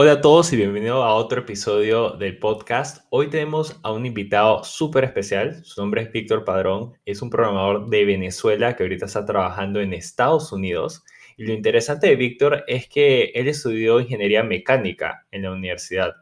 Hola 0.00 0.12
a 0.12 0.20
todos 0.20 0.52
y 0.52 0.56
bienvenidos 0.56 1.04
a 1.04 1.12
otro 1.12 1.40
episodio 1.40 2.10
del 2.10 2.38
podcast. 2.38 3.04
Hoy 3.10 3.30
tenemos 3.30 3.80
a 3.82 3.90
un 3.90 4.06
invitado 4.06 4.62
súper 4.62 5.02
especial. 5.02 5.64
Su 5.64 5.80
nombre 5.80 6.02
es 6.02 6.12
Víctor 6.12 6.44
Padrón. 6.44 6.96
Es 7.04 7.20
un 7.20 7.30
programador 7.30 7.88
de 7.88 8.04
Venezuela 8.04 8.76
que 8.76 8.84
ahorita 8.84 9.06
está 9.06 9.24
trabajando 9.24 9.80
en 9.80 9.92
Estados 9.92 10.52
Unidos. 10.52 11.02
Y 11.36 11.46
lo 11.46 11.52
interesante 11.52 12.06
de 12.06 12.14
Víctor 12.14 12.62
es 12.68 12.88
que 12.88 13.32
él 13.34 13.48
estudió 13.48 13.98
ingeniería 13.98 14.44
mecánica 14.44 15.26
en 15.32 15.42
la 15.42 15.50
universidad 15.50 16.14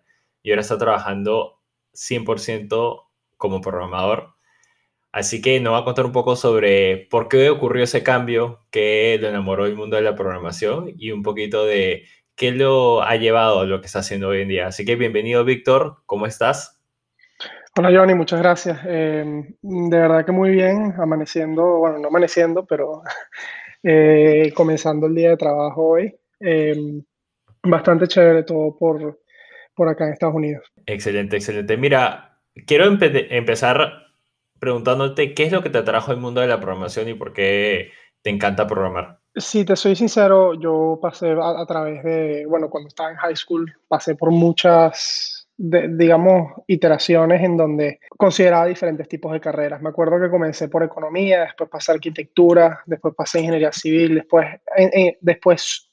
y 0.42 0.52
ahora 0.52 0.62
está 0.62 0.78
trabajando 0.78 1.60
100% 1.92 3.02
como 3.36 3.60
programador. 3.60 4.36
Así 5.12 5.42
que 5.42 5.60
nos 5.60 5.74
va 5.74 5.80
a 5.80 5.84
contar 5.84 6.06
un 6.06 6.12
poco 6.12 6.34
sobre 6.34 7.08
por 7.10 7.28
qué 7.28 7.50
ocurrió 7.50 7.84
ese 7.84 8.02
cambio 8.02 8.64
que 8.70 9.18
lo 9.20 9.28
enamoró 9.28 9.64
del 9.64 9.76
mundo 9.76 9.96
de 9.96 10.02
la 10.02 10.14
programación 10.14 10.94
y 10.96 11.10
un 11.10 11.22
poquito 11.22 11.66
de 11.66 12.04
¿qué 12.36 12.52
lo 12.52 13.02
ha 13.02 13.16
llevado 13.16 13.60
a 13.60 13.64
lo 13.64 13.80
que 13.80 13.86
está 13.86 14.00
haciendo 14.00 14.28
hoy 14.28 14.42
en 14.42 14.48
día? 14.48 14.66
Así 14.68 14.84
que 14.84 14.94
bienvenido, 14.94 15.44
Víctor, 15.44 16.02
¿cómo 16.04 16.26
estás? 16.26 16.78
Hola, 17.76 17.90
Johnny, 17.92 18.14
muchas 18.14 18.40
gracias. 18.40 18.78
Em, 18.86 19.54
de 19.62 19.98
verdad 19.98 20.24
que 20.24 20.32
muy 20.32 20.50
bien, 20.50 20.94
amaneciendo, 20.98 21.78
bueno, 21.78 21.98
no 21.98 22.08
amaneciendo, 22.08 22.64
pero 22.66 23.02
eh, 23.82 24.52
comenzando 24.54 25.06
el 25.06 25.14
día 25.14 25.30
de 25.30 25.36
trabajo 25.36 25.88
hoy. 25.88 26.14
Em, 26.38 27.02
bastante 27.62 28.06
chévere 28.06 28.42
todo 28.44 28.76
por, 28.76 29.20
por 29.74 29.88
acá 29.88 30.06
en 30.06 30.12
Estados 30.12 30.34
Unidos. 30.34 30.70
Excelente, 30.84 31.36
excelente. 31.36 31.76
Mira, 31.76 32.38
quiero 32.66 32.84
empezar 32.84 34.06
preguntándote 34.58 35.34
qué 35.34 35.44
es 35.44 35.52
lo 35.52 35.62
que 35.62 35.70
te 35.70 35.78
atrajo 35.78 36.12
al 36.12 36.18
mundo 36.18 36.40
de 36.40 36.46
la 36.46 36.60
programación 36.60 37.08
y 37.08 37.14
por 37.14 37.32
qué 37.32 37.92
te 38.22 38.30
encanta 38.30 38.66
programar. 38.66 39.20
Si 39.38 39.66
te 39.66 39.76
soy 39.76 39.94
sincero, 39.94 40.54
yo 40.54 40.98
pasé 41.00 41.36
a, 41.38 41.66
través 41.66 42.02
de, 42.02 42.46
bueno, 42.46 42.70
cuando 42.70 42.88
estaba 42.88 43.10
en 43.10 43.16
high 43.16 43.36
school, 43.36 43.70
pasé 43.86 44.14
por 44.14 44.30
muchas, 44.30 45.46
digamos, 45.58 46.52
iteraciones 46.66 47.42
en 47.42 47.58
donde 47.58 48.00
consideraba 48.16 48.64
diferentes 48.64 49.06
tipos 49.08 49.32
de 49.32 49.40
carreras. 49.40 49.82
Me 49.82 49.90
acuerdo 49.90 50.18
que 50.18 50.30
comencé 50.30 50.68
por 50.70 50.82
economía, 50.82 51.42
después 51.42 51.68
pasé 51.68 51.92
a 51.92 51.96
arquitectura, 51.96 52.80
después 52.86 53.14
pasé 53.14 53.36
a 53.36 53.40
ingeniería 53.42 53.72
civil, 53.72 54.14
después, 54.14 54.46
después 55.20 55.90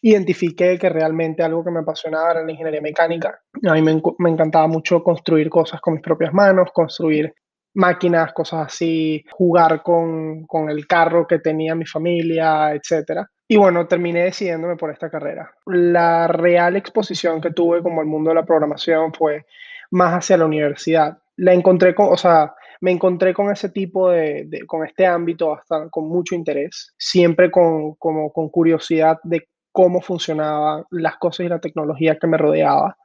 identifiqué 0.00 0.78
que 0.78 0.88
realmente 0.88 1.42
algo 1.42 1.62
que 1.62 1.70
me 1.70 1.80
apasionaba 1.80 2.30
era 2.30 2.44
la 2.44 2.52
ingeniería 2.52 2.80
mecánica. 2.80 3.38
A 3.68 3.74
mí 3.74 3.82
me, 3.82 4.00
me, 4.18 4.30
encantaba 4.30 4.66
mucho 4.66 5.04
construir 5.04 5.50
cosas 5.50 5.82
con 5.82 5.94
mis 5.94 6.02
propias 6.02 6.32
manos, 6.32 6.70
construir 6.72 7.34
máquinas, 7.74 8.32
cosas 8.32 8.66
así, 8.66 9.24
jugar 9.30 9.82
con, 9.82 10.46
con 10.46 10.70
el 10.70 10.86
carro 10.86 11.26
que 11.26 11.38
tenía 11.38 11.74
mi 11.74 11.86
familia, 11.86 12.74
etc. 12.74 13.26
Y 13.46 13.56
bueno, 13.56 13.86
terminé 13.86 14.24
decidiéndome 14.24 14.76
por 14.76 14.90
esta 14.90 15.10
carrera. 15.10 15.50
La 15.66 16.28
real 16.28 16.76
exposición 16.76 17.40
que 17.40 17.52
tuve 17.52 17.82
como 17.82 18.00
el 18.00 18.06
mundo 18.06 18.30
de 18.30 18.36
la 18.36 18.44
programación 18.44 19.12
fue 19.14 19.46
más 19.90 20.14
hacia 20.14 20.36
la 20.36 20.46
universidad. 20.46 21.18
La 21.36 21.54
encontré 21.54 21.94
con, 21.94 22.12
o 22.12 22.16
sea, 22.16 22.54
me 22.80 22.90
encontré 22.90 23.34
con 23.34 23.50
ese 23.50 23.70
tipo 23.70 24.10
de, 24.10 24.48
con 24.66 24.84
este 24.86 25.06
ámbito 25.06 25.54
hasta 25.54 25.88
con 25.88 26.08
mucho 26.08 26.34
interés, 26.34 26.94
siempre 26.98 27.50
con, 27.50 27.94
como, 27.94 28.32
con 28.32 28.48
curiosidad 28.50 29.18
de 29.24 29.48
cómo 29.72 30.00
funcionaban 30.00 30.84
las 30.90 31.16
cosas 31.16 31.46
y 31.46 31.48
la 31.48 31.60
tecnología 31.60 32.18
que 32.18 32.26
me 32.26 32.36
rodeaba. 32.36 32.96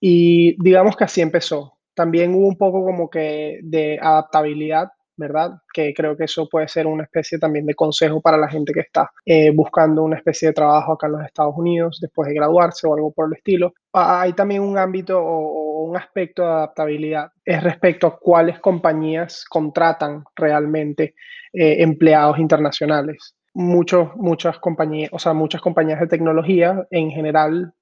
Y 0.00 0.56
digamos 0.62 0.96
que 0.96 1.04
así 1.04 1.20
empezó. 1.20 1.79
También 1.94 2.34
hubo 2.34 2.48
un 2.48 2.56
poco 2.56 2.84
como 2.84 3.08
que 3.10 3.58
de 3.62 3.98
adaptabilidad, 4.00 4.88
¿verdad? 5.16 5.50
Que 5.72 5.92
creo 5.94 6.16
que 6.16 6.24
eso 6.24 6.48
puede 6.48 6.66
ser 6.66 6.86
una 6.86 7.04
especie 7.04 7.38
también 7.38 7.66
de 7.66 7.74
consejo 7.74 8.20
para 8.20 8.38
la 8.38 8.48
gente 8.48 8.72
que 8.72 8.80
está 8.80 9.10
eh, 9.26 9.50
buscando 9.54 10.02
una 10.02 10.16
especie 10.16 10.48
de 10.48 10.54
trabajo 10.54 10.92
acá 10.92 11.08
en 11.08 11.12
los 11.12 11.24
Estados 11.24 11.54
Unidos 11.56 11.98
después 12.00 12.28
de 12.28 12.34
graduarse 12.34 12.86
o 12.86 12.94
algo 12.94 13.12
por 13.12 13.26
el 13.26 13.36
estilo. 13.36 13.74
Hay 13.92 14.32
también 14.32 14.62
un 14.62 14.78
ámbito 14.78 15.20
o, 15.20 15.70
un 15.80 15.96
aspecto 15.96 16.42
de 16.42 16.48
adaptabilidad, 16.48 17.32
es 17.44 17.62
respecto 17.64 18.06
a 18.06 18.18
cuáles 18.18 18.60
compañías 18.60 19.44
contratan 19.48 20.22
realmente 20.36 21.14
eh, 21.52 21.82
empleados 21.82 22.38
internacionales. 22.38 23.34
Muchos, 23.52 24.14
muchas 24.16 24.58
compañías, 24.58 25.10
o 25.12 25.18
sea, 25.18 25.32
muchas 25.32 25.60
compañías 25.60 25.98
de 26.00 26.06
tecnología 26.06 26.86
en 26.90 27.10
general 27.10 27.74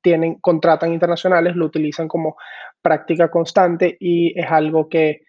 tienen, 0.00 0.36
contratan 0.36 0.92
internacionales, 0.92 1.56
lo 1.56 1.66
utilizan 1.66 2.06
como 2.06 2.36
práctica 2.80 3.28
constante 3.30 3.96
y 3.98 4.38
es 4.38 4.46
algo 4.48 4.88
que 4.88 5.22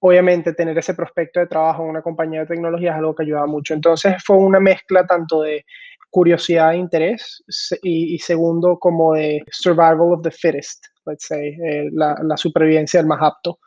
obviamente 0.00 0.54
tener 0.54 0.78
ese 0.78 0.94
prospecto 0.94 1.40
de 1.40 1.46
trabajo 1.46 1.82
en 1.82 1.90
una 1.90 2.02
compañía 2.02 2.40
de 2.40 2.46
tecnología 2.46 2.92
es 2.92 2.98
algo 2.98 3.14
que 3.14 3.24
ayuda 3.24 3.46
mucho. 3.46 3.74
Entonces 3.74 4.14
fue 4.24 4.36
una 4.36 4.60
mezcla 4.60 5.06
tanto 5.06 5.42
de 5.42 5.64
curiosidad 6.10 6.72
e 6.72 6.78
interés 6.78 7.42
y, 7.82 8.18
segundo 8.18 8.78
como 8.78 9.14
de 9.14 9.42
survival 9.50 10.12
of 10.12 10.22
the 10.22 10.30
fittest, 10.30 10.84
let's 11.06 11.26
say, 11.26 11.48
eh, 11.48 11.88
la, 11.92 12.16
la, 12.22 12.36
supervivencia 12.36 13.00
del 13.00 13.06
más 13.06 13.22
apto 13.22 13.58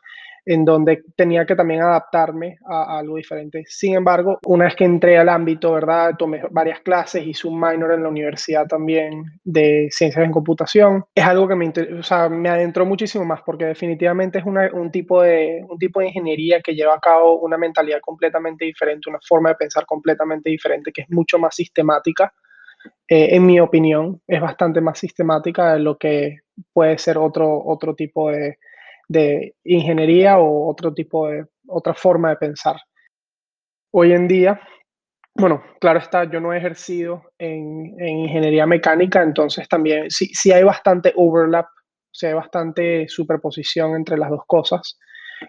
en 0.46 0.64
donde 0.64 1.02
tenía 1.16 1.46
que 1.46 1.56
también 1.56 1.82
adaptarme 1.82 2.58
a, 2.66 2.98
algo 2.98 3.16
diferente. 3.16 3.64
Sin 3.66 3.94
embargo, 3.94 4.38
una 4.46 4.66
vez 4.66 4.76
que 4.76 4.84
entré 4.84 5.16
al 5.16 5.28
ámbito, 5.28 5.72
¿verdad? 5.72 6.14
Tomé 6.18 6.42
varias 6.50 6.80
clases, 6.80 7.26
hice 7.26 7.48
un 7.48 7.58
minor 7.58 7.92
en 7.92 8.02
la 8.02 8.08
universidad 8.08 8.66
también 8.66 9.24
de 9.42 9.88
ciencias 9.90 10.24
en 10.24 10.32
computación. 10.32 11.04
Es 11.14 11.24
algo 11.24 11.48
que 11.48 11.54
me, 11.54 11.72
o 11.98 12.02
sea, 12.02 12.28
me 12.28 12.48
adentró 12.48 12.84
muchísimo 12.84 13.24
más 13.24 13.40
porque 13.44 13.66
definitivamente 13.66 14.38
es 14.38 14.44
un, 14.44 14.90
tipo 14.90 15.22
de, 15.22 15.64
un 15.68 15.78
tipo 15.78 16.00
de 16.00 16.08
ingeniería 16.08 16.60
que 16.60 16.74
lleva 16.74 16.94
a 16.94 17.00
cabo 17.00 17.40
una 17.40 17.56
mentalidad 17.56 18.00
completamente 18.00 18.64
diferente, 18.64 19.08
una 19.08 19.20
forma 19.26 19.50
de 19.50 19.56
pensar 19.56 19.86
completamente 19.86 20.50
diferente, 20.50 20.92
que 20.92 21.02
es 21.02 21.10
mucho 21.10 21.38
más 21.38 21.54
sistemática. 21.54 22.32
Eh, 23.08 23.34
en 23.34 23.46
mi 23.46 23.60
opinión, 23.60 24.20
es 24.26 24.40
bastante 24.40 24.80
más 24.82 24.98
sistemática 24.98 25.72
de 25.72 25.80
lo 25.80 25.96
que 25.96 26.40
puede 26.72 26.98
ser 26.98 27.16
otro, 27.16 27.62
otro 27.64 27.94
tipo 27.94 28.30
de, 28.30 28.58
de 29.08 29.54
ingeniería 29.64 30.38
o 30.38 30.68
otro 30.68 30.92
tipo 30.92 31.28
de, 31.28 31.46
otra 31.68 31.94
forma 31.94 32.30
de 32.30 32.36
pensar. 32.36 32.76
Hoy 33.92 34.12
en 34.12 34.26
día, 34.26 34.60
bueno, 35.34 35.62
claro 35.80 35.98
está, 35.98 36.24
yo 36.24 36.40
no 36.40 36.52
he 36.52 36.58
ejercido 36.58 37.22
en, 37.38 37.94
ingeniería 38.00 38.66
mecánica, 38.66 39.22
entonces 39.22 39.68
también 39.68 40.10
sí, 40.10 40.26
sí 40.26 40.52
hay 40.52 40.64
bastante 40.64 41.12
overlap, 41.16 41.66
o 41.66 42.26
hay 42.26 42.32
bastante 42.32 43.08
superposición 43.08 43.96
entre 43.96 44.16
las 44.16 44.30
dos 44.30 44.42
cosas, 44.46 44.98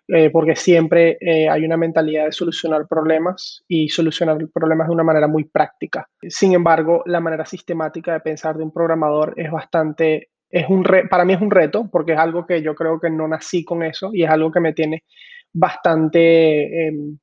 eh, 0.08 0.30
porque 0.32 0.56
siempre 0.56 1.18
eh, 1.22 1.48
hay 1.48 1.64
una 1.64 1.78
mentalidad 1.78 2.26
de 2.26 2.32
solucionar 2.32 2.88
problemas 2.88 3.64
y 3.68 3.90
solucionar 3.90 4.38
problemas 4.54 4.88
de 4.88 4.94
una 4.94 5.04
manera 5.04 5.28
muy 5.28 5.46
práctica. 5.46 6.08
Sin 6.28 6.54
embargo, 6.54 7.04
la 7.06 7.20
manera 7.20 7.46
sistemática 7.46 8.14
de 8.14 8.20
pensar 8.20 8.58
de 8.58 8.64
un 8.64 8.72
programador 8.72 9.34
es 9.38 9.52
bastante 9.52 10.30
es 10.56 10.70
un 10.70 10.84
para 11.10 11.26
mí 11.26 11.34
es 11.34 11.42
un 11.42 11.52
reto 11.52 11.90
porque 11.92 12.14
es 12.14 12.18
algo 12.18 12.46
que 12.46 12.62
yo 12.62 12.76
creo 12.76 12.98
que 12.98 13.10
no 13.10 13.28
nací 13.28 13.66
con 13.66 13.84
eso 13.84 14.12
y 14.14 14.24
es 14.24 14.30
algo 14.30 14.50
que 14.52 14.62
me 14.62 14.72
tiene 14.72 15.04
bastante, 15.52 16.88
em, 16.88 17.18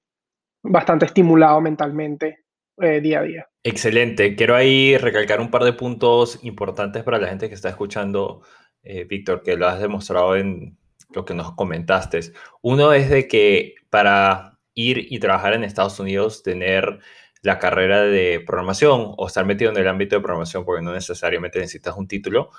bastante 0.63 1.07
estimulado 1.07 1.59
mentalmente 1.63 2.41
eh, 2.77 3.01
día 3.01 3.21
a 3.21 3.23
día. 3.23 3.49
Excelente. 3.63 4.37
Quiero 4.37 4.55
ahí 4.55 4.99
recalcar 4.99 5.41
un 5.41 5.51
par 5.51 5.65
de 5.65 5.73
puntos 5.73 6.41
importantes 6.43 7.05
para 7.05 7.19
la 7.19 7.29
gente 7.29 7.49
que 7.49 7.55
está 7.55 7.71
escuchando, 7.71 8.43
eh, 8.83 9.05
Víctor, 9.05 9.43
que 9.43 9.57
lo 9.57 9.67
has 9.67 9.81
demostrado 9.81 10.37
en 10.37 10.77
lo 11.15 11.25
que 11.25 11.33
nos 11.33 11.55
comentaste. 11.55 12.21
Uno 12.61 12.93
es 12.93 13.09
de 13.09 13.29
que 13.29 13.77
para 13.89 14.59
ir 14.75 15.07
y 15.11 15.21
trabajar 15.21 15.55
en 15.55 15.65
Estados 15.65 15.99
Unidos, 15.99 16.43
tener 16.43 16.99
la 17.41 17.59
carrera 17.59 18.03
de 18.03 18.43
programación 18.47 19.15
o 19.17 19.27
estar 19.27 19.47
metido 19.47 19.71
en 19.71 19.79
el 19.79 19.89
ámbito 19.89 20.17
de 20.17 20.23
programación, 20.23 20.67
porque 20.67 20.83
no 20.83 20.93
necesariamente 20.93 21.59
necesitas 21.59 21.97
un 21.97 22.07
título, 22.07 22.51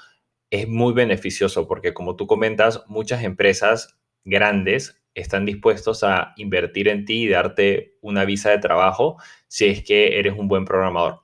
es 0.53 0.67
muy 0.67 0.93
beneficioso 0.93 1.67
porque 1.67 1.95
como 1.95 2.15
tú 2.15 2.27
comentas, 2.27 2.83
muchas 2.85 3.23
empresas 3.23 3.97
grandes 4.23 5.03
están 5.15 5.45
dispuestos 5.45 6.03
a 6.03 6.33
invertir 6.37 6.89
en 6.89 7.05
ti 7.05 7.23
y 7.23 7.27
darte 7.27 7.97
una 8.01 8.23
visa 8.23 8.51
de 8.51 8.59
trabajo 8.59 9.17
si 9.47 9.65
es 9.65 9.83
que 9.83 10.19
eres 10.19 10.37
un 10.37 10.47
buen 10.47 10.63
programador. 10.63 11.21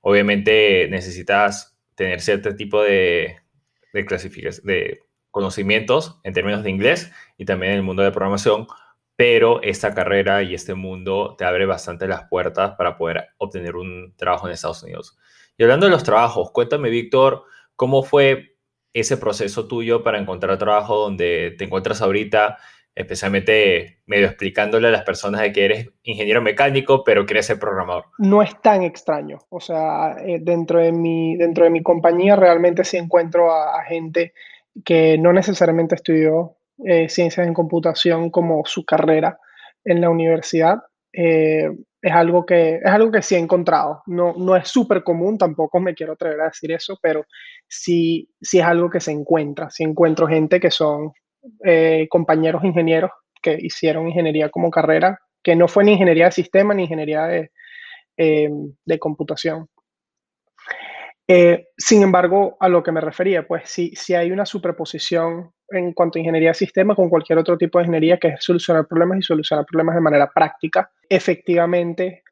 Obviamente 0.00 0.88
necesitas 0.90 1.78
tener 1.94 2.20
cierto 2.20 2.56
tipo 2.56 2.82
de, 2.82 3.36
de, 3.92 4.60
de 4.64 5.00
conocimientos 5.30 6.18
en 6.24 6.32
términos 6.32 6.64
de 6.64 6.70
inglés 6.70 7.12
y 7.38 7.44
también 7.44 7.74
en 7.74 7.78
el 7.78 7.84
mundo 7.84 8.02
de 8.02 8.10
programación, 8.10 8.66
pero 9.14 9.62
esta 9.62 9.94
carrera 9.94 10.42
y 10.42 10.54
este 10.54 10.74
mundo 10.74 11.36
te 11.38 11.44
abre 11.44 11.66
bastante 11.66 12.08
las 12.08 12.24
puertas 12.24 12.72
para 12.76 12.96
poder 12.96 13.28
obtener 13.38 13.76
un 13.76 14.12
trabajo 14.16 14.48
en 14.48 14.54
Estados 14.54 14.82
Unidos. 14.82 15.16
Y 15.56 15.62
hablando 15.62 15.86
de 15.86 15.92
los 15.92 16.02
trabajos, 16.02 16.50
cuéntame, 16.50 16.90
Víctor, 16.90 17.44
¿cómo 17.76 18.02
fue 18.02 18.51
ese 18.94 19.16
proceso 19.16 19.66
tuyo 19.66 20.02
para 20.02 20.18
encontrar 20.18 20.58
trabajo 20.58 20.96
donde 20.96 21.54
te 21.58 21.64
encuentras 21.64 22.02
ahorita, 22.02 22.58
especialmente 22.94 24.00
medio 24.06 24.26
explicándole 24.26 24.88
a 24.88 24.90
las 24.90 25.02
personas 25.02 25.40
de 25.40 25.52
que 25.52 25.64
eres 25.64 25.88
ingeniero 26.02 26.42
mecánico, 26.42 27.04
pero 27.04 27.24
quieres 27.24 27.46
ser 27.46 27.58
programador? 27.58 28.04
No 28.18 28.42
es 28.42 28.60
tan 28.60 28.82
extraño. 28.82 29.38
O 29.48 29.60
sea, 29.60 30.16
eh, 30.24 30.38
dentro, 30.40 30.78
de 30.78 30.92
mi, 30.92 31.36
dentro 31.36 31.64
de 31.64 31.70
mi 31.70 31.82
compañía 31.82 32.36
realmente 32.36 32.84
sí 32.84 32.98
encuentro 32.98 33.52
a, 33.52 33.82
gente 33.84 34.34
que 34.84 35.18
no 35.18 35.32
necesariamente 35.32 35.94
estudió 35.94 36.56
eh, 36.84 37.08
ciencias 37.08 37.46
en 37.46 37.54
computación 37.54 38.30
como 38.30 38.62
su 38.66 38.84
carrera 38.84 39.38
en 39.84 40.00
la 40.00 40.10
universidad. 40.10 40.82
Eh, 41.12 41.70
es 42.02 42.12
algo 42.12 42.44
que, 42.44 42.76
es 42.76 42.86
algo 42.86 43.12
que 43.12 43.22
sí 43.22 43.36
he 43.36 43.38
encontrado. 43.38 44.02
No, 44.06 44.34
no 44.36 44.56
es 44.56 44.68
súper 44.68 45.04
común, 45.04 45.38
tampoco 45.38 45.78
me 45.80 45.94
quiero 45.94 46.14
atrever 46.14 46.40
a 46.40 46.46
decir 46.46 46.72
eso, 46.72 46.98
pero 47.00 47.24
sí, 47.68 48.28
sí 48.40 48.58
es 48.58 48.64
algo 48.64 48.90
que 48.90 49.00
se 49.00 49.12
encuentra. 49.12 49.70
Sí 49.70 49.84
encuentro 49.84 50.26
gente 50.26 50.58
que 50.58 50.72
son 50.72 51.12
eh, 51.64 52.08
compañeros 52.10 52.64
ingenieros 52.64 53.12
que 53.40 53.56
hicieron 53.60 54.08
ingeniería 54.08 54.50
como 54.50 54.70
carrera, 54.70 55.20
que 55.42 55.54
no 55.54 55.68
fue 55.68 55.84
ni 55.84 55.92
ingeniería 55.92 56.26
de 56.26 56.32
sistema 56.32 56.74
ni 56.74 56.84
ingeniería 56.84 57.26
de, 57.26 57.52
eh, 58.16 58.50
de 58.84 58.98
computación. 58.98 59.68
Eh, 61.28 61.68
sin 61.76 62.02
embargo, 62.02 62.56
a 62.60 62.68
lo 62.68 62.82
que 62.82 62.92
me 62.92 63.00
refería, 63.00 63.46
pues 63.46 63.68
si, 63.68 63.94
si 63.94 64.14
hay 64.14 64.32
una 64.32 64.44
superposición 64.44 65.52
en 65.68 65.92
cuanto 65.92 66.18
a 66.18 66.20
ingeniería 66.20 66.50
de 66.50 66.54
sistema 66.54 66.94
con 66.94 67.08
cualquier 67.08 67.38
otro 67.38 67.56
tipo 67.56 67.78
de 67.78 67.84
ingeniería 67.84 68.18
que 68.18 68.28
es 68.28 68.44
solucionar 68.44 68.86
problemas 68.86 69.18
y 69.18 69.22
solucionar 69.22 69.64
problemas 69.64 69.94
de 69.94 70.00
manera 70.00 70.30
práctica, 70.32 70.90
efectivamente 71.08 72.22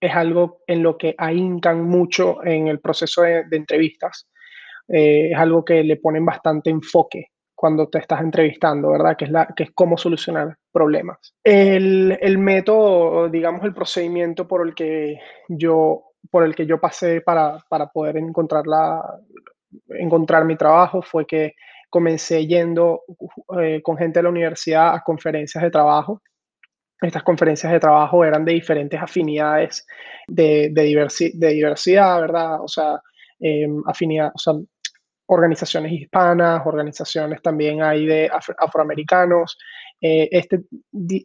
es 0.00 0.14
algo 0.14 0.62
en 0.66 0.82
lo 0.82 0.96
que 0.96 1.14
ahincan 1.18 1.84
mucho 1.84 2.44
en 2.44 2.68
el 2.68 2.80
proceso 2.80 3.22
de, 3.22 3.44
entrevistas. 3.52 4.28
Eh, 4.88 5.30
es 5.32 5.38
algo 5.38 5.64
que 5.64 5.82
le 5.82 5.96
ponen 5.96 6.24
bastante 6.24 6.70
enfoque 6.70 7.26
cuando 7.54 7.88
te 7.88 7.98
estás 7.98 8.20
entrevistando, 8.20 8.92
¿verdad? 8.92 9.16
Que 9.16 9.24
es, 9.24 9.30
la, 9.32 9.48
que 9.56 9.64
es 9.64 9.70
cómo 9.74 9.98
solucionar 9.98 10.56
problemas. 10.72 11.34
El, 11.42 12.16
el 12.20 12.38
método, 12.38 13.28
digamos, 13.28 13.64
el 13.64 13.74
procedimiento 13.74 14.46
por 14.46 14.66
el 14.66 14.74
que 14.74 15.18
yo 15.48 16.07
por 16.30 16.44
el 16.44 16.54
que 16.54 16.66
yo 16.66 16.80
pasé 16.80 17.20
para, 17.20 17.58
para 17.68 17.86
poder 17.88 18.16
encontrar, 18.16 18.64
encontrar 19.88 20.44
mi 20.44 20.56
trabajo 20.56 21.02
fue 21.02 21.26
que 21.26 21.54
comencé 21.90 22.46
yendo 22.46 23.02
eh, 23.60 23.80
con 23.82 23.96
gente 23.96 24.18
de 24.18 24.24
la 24.24 24.28
universidad 24.28 24.94
a 24.94 25.02
conferencias 25.02 25.62
de 25.62 25.70
trabajo. 25.70 26.22
Estas 27.00 27.22
conferencias 27.22 27.72
de 27.72 27.80
trabajo 27.80 28.24
eran 28.24 28.44
de 28.44 28.52
diferentes 28.52 29.00
afinidades 29.00 29.86
de, 30.26 30.70
de, 30.72 31.32
de 31.34 31.48
diversidad, 31.48 32.20
¿verdad? 32.20 32.62
O 32.62 32.68
sea, 32.68 33.00
em, 33.38 33.82
afinidad, 33.86 34.32
o 34.34 34.38
sea, 34.38 34.54
organizaciones 35.26 35.92
hispanas, 35.92 36.62
organizaciones 36.66 37.40
también 37.42 37.82
hay 37.82 38.06
de 38.06 38.30
afroamericanos, 38.58 39.58
eh, 40.00 40.28
este, 40.32 40.62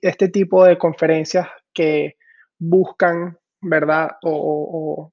este 0.01 0.27
tipo 0.29 0.65
de 0.65 0.77
conferencias 0.77 1.47
que 1.73 2.17
buscan 2.59 3.37
¿verdad? 3.63 4.11
O, 4.23 5.11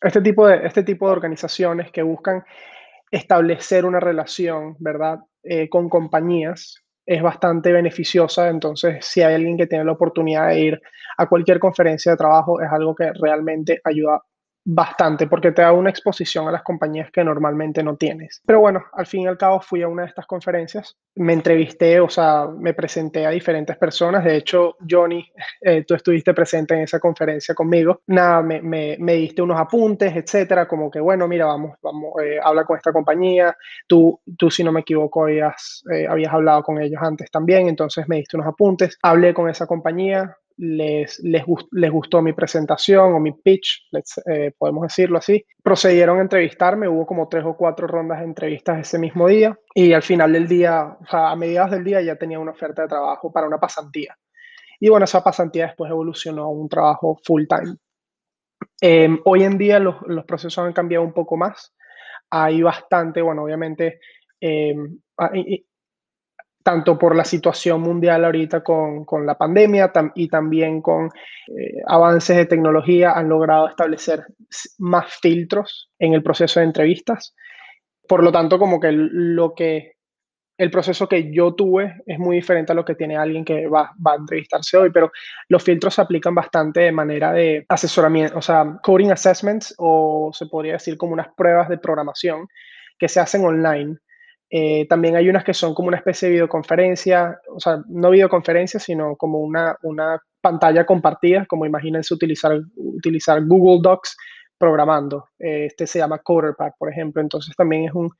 este, 0.00 0.20
tipo 0.20 0.46
de, 0.46 0.66
este 0.66 0.82
tipo 0.82 1.06
de 1.06 1.12
organizaciones 1.12 1.90
que 1.90 2.02
buscan 2.02 2.44
establecer 3.10 3.84
una 3.84 4.00
relación, 4.00 4.76
¿verdad? 4.78 5.20
Eh, 5.42 5.68
con 5.68 5.88
compañías 5.88 6.82
es 7.06 7.22
bastante 7.22 7.72
beneficiosa, 7.72 8.48
entonces 8.48 9.04
si 9.06 9.22
hay 9.22 9.34
alguien 9.34 9.56
que 9.56 9.68
tiene 9.68 9.84
la 9.84 9.92
oportunidad 9.92 10.48
de 10.48 10.58
ir 10.60 10.82
a 11.16 11.28
cualquier 11.28 11.60
conferencia 11.60 12.12
de 12.12 12.18
trabajo, 12.18 12.60
es 12.60 12.68
algo 12.70 12.96
que 12.96 13.12
realmente 13.12 13.80
ayuda 13.84 14.20
bastante 14.68 15.28
porque 15.28 15.52
te 15.52 15.62
da 15.62 15.72
una 15.72 15.90
exposición 15.90 16.48
a 16.48 16.50
las 16.50 16.64
compañías 16.64 17.10
que 17.12 17.22
normalmente 17.22 17.84
no 17.84 17.96
tienes. 17.96 18.42
Pero 18.44 18.60
bueno, 18.60 18.84
al 18.92 19.06
fin 19.06 19.22
y 19.22 19.26
al 19.28 19.38
cabo 19.38 19.60
fui 19.60 19.82
a 19.82 19.88
una 19.88 20.02
de 20.02 20.08
estas 20.08 20.26
conferencias, 20.26 20.96
me 21.14 21.34
entrevisté, 21.34 22.00
o 22.00 22.08
sea, 22.08 22.48
me 22.48 22.74
presenté 22.74 23.24
a 23.24 23.30
diferentes 23.30 23.76
personas. 23.76 24.24
De 24.24 24.36
hecho, 24.36 24.76
Johnny, 24.88 25.24
eh, 25.60 25.84
tú 25.86 25.94
estuviste 25.94 26.34
presente 26.34 26.74
en 26.74 26.80
esa 26.80 26.98
conferencia 26.98 27.54
conmigo. 27.54 28.00
Nada, 28.08 28.42
me, 28.42 28.60
me, 28.60 28.96
me, 28.98 29.14
diste 29.14 29.40
unos 29.40 29.58
apuntes, 29.58 30.14
etcétera, 30.16 30.66
como 30.66 30.90
que 30.90 30.98
bueno, 30.98 31.28
mira, 31.28 31.46
vamos, 31.46 31.76
vamos, 31.80 32.12
eh, 32.24 32.40
habla 32.42 32.64
con 32.64 32.76
esta 32.76 32.92
compañía. 32.92 33.56
Tú, 33.86 34.20
tú 34.36 34.50
si 34.50 34.64
no 34.64 34.72
me 34.72 34.80
equivoco, 34.80 35.24
habías, 35.24 35.84
eh, 35.92 36.08
habías 36.08 36.34
hablado 36.34 36.64
con 36.64 36.82
ellos 36.82 37.00
antes 37.00 37.30
también, 37.30 37.68
entonces 37.68 38.08
me 38.08 38.16
diste 38.16 38.36
unos 38.36 38.48
apuntes. 38.48 38.98
Hablé 39.00 39.32
con 39.32 39.48
esa 39.48 39.66
compañía, 39.66 40.36
les, 40.58 41.20
les, 41.22 41.44
gustó 41.92 42.22
mi 42.22 42.32
presentación 42.32 43.12
o 43.14 43.20
mi 43.20 43.32
pitch, 43.32 43.88
eh, 44.26 44.52
podemos 44.56 44.82
decirlo 44.82 45.18
así. 45.18 45.44
Procedieron 45.62 46.18
a 46.18 46.22
entrevistarme, 46.22 46.88
hubo 46.88 47.06
como 47.06 47.28
tres 47.28 47.44
o 47.44 47.56
cuatro 47.56 47.86
rondas 47.86 48.20
de 48.20 48.24
entrevistas 48.24 48.80
ese 48.80 48.98
mismo 48.98 49.28
día 49.28 49.58
y 49.74 49.92
al 49.92 50.02
final 50.02 50.32
del 50.32 50.48
día, 50.48 50.96
a 51.10 51.36
mediados 51.36 51.72
del 51.72 51.84
día 51.84 52.00
ya 52.00 52.16
tenía 52.16 52.38
una 52.38 52.52
oferta 52.52 52.82
de 52.82 52.88
trabajo 52.88 53.32
para 53.32 53.46
una 53.46 53.58
pasantía. 53.58 54.16
Y 54.80 54.88
bueno, 54.88 55.04
esa 55.04 55.22
pasantía 55.22 55.66
después 55.66 55.90
evolucionó 55.90 56.44
a 56.44 56.48
un 56.48 56.68
trabajo 56.68 57.18
full 57.24 57.44
time. 57.48 57.76
Em, 58.80 59.18
hoy 59.24 59.44
en 59.44 59.56
día 59.56 59.78
los, 59.78 59.96
los, 60.06 60.24
procesos 60.24 60.64
han 60.64 60.72
cambiado 60.72 61.04
un 61.04 61.12
poco 61.12 61.36
más. 61.36 61.74
Hay 62.30 62.62
bastante, 62.62 63.22
bueno, 63.22 63.44
obviamente 63.44 64.00
eh, 64.40 64.74
tanto 66.66 66.98
por 66.98 67.14
la 67.14 67.24
situación 67.24 67.80
mundial 67.80 68.24
ahorita 68.24 68.64
con, 68.64 69.04
con 69.04 69.24
la 69.24 69.38
pandemia 69.38 69.92
y 70.16 70.26
también 70.26 70.82
con 70.82 71.06
eh, 71.06 71.80
avances 71.86 72.36
de 72.36 72.46
tecnología, 72.46 73.12
han 73.12 73.28
logrado 73.28 73.68
establecer 73.68 74.26
más 74.78 75.14
filtros 75.22 75.92
en 75.96 76.14
el 76.14 76.24
proceso 76.24 76.58
de 76.58 76.66
entrevistas. 76.66 77.36
Por 78.08 78.24
lo 78.24 78.32
tanto, 78.32 78.58
como 78.58 78.80
que 78.80 78.90
lo 78.90 79.54
que 79.54 79.92
el 80.58 80.72
proceso 80.72 81.08
que 81.08 81.32
yo 81.32 81.54
tuve 81.54 82.02
es 82.04 82.18
muy 82.18 82.34
diferente 82.34 82.72
a 82.72 82.74
lo 82.74 82.84
que 82.84 82.96
tiene 82.96 83.16
alguien 83.16 83.44
que 83.44 83.68
va, 83.68 83.92
va, 84.04 84.14
a 84.14 84.16
entrevistarse 84.16 84.76
hoy, 84.76 84.90
pero 84.90 85.12
los 85.48 85.62
filtros 85.62 85.94
se 85.94 86.00
aplican 86.00 86.34
bastante 86.34 86.80
de 86.80 86.90
manera 86.90 87.32
de 87.32 87.64
asesoramiento, 87.68 88.36
o 88.38 88.42
sea, 88.42 88.80
coding 88.82 89.12
assessments 89.12 89.72
o 89.78 90.32
se 90.32 90.46
podría 90.46 90.72
decir 90.72 90.96
como 90.96 91.12
unas 91.12 91.28
pruebas 91.36 91.68
de 91.68 91.78
programación 91.78 92.48
que 92.98 93.08
se 93.08 93.20
hacen 93.20 93.44
online 93.44 93.98
eh, 94.48 94.86
también 94.88 95.16
hay 95.16 95.28
unas 95.28 95.44
que 95.44 95.54
son 95.54 95.74
como 95.74 95.88
una 95.88 95.96
especie 95.96 96.28
de 96.28 96.34
videoconferencia, 96.34 97.38
o 97.48 97.58
sea, 97.58 97.82
no 97.88 98.10
videoconferencia, 98.10 98.78
sino 98.78 99.16
como 99.16 99.40
una, 99.40 99.76
una 99.82 100.20
pantalla 100.40 100.86
compartida, 100.86 101.44
como 101.46 101.66
imagínense 101.66 102.14
utilizar, 102.14 102.60
utilizar 102.76 103.44
Google 103.44 103.80
Docs 103.82 104.16
programando. 104.58 105.28
Eh, 105.38 105.66
este 105.66 105.86
se 105.86 105.98
llama 105.98 106.18
CoderPad, 106.18 106.72
por 106.78 106.90
ejemplo. 106.90 107.20
Entonces 107.20 107.54
también 107.56 107.86
es, 107.86 107.94
un, 107.94 108.10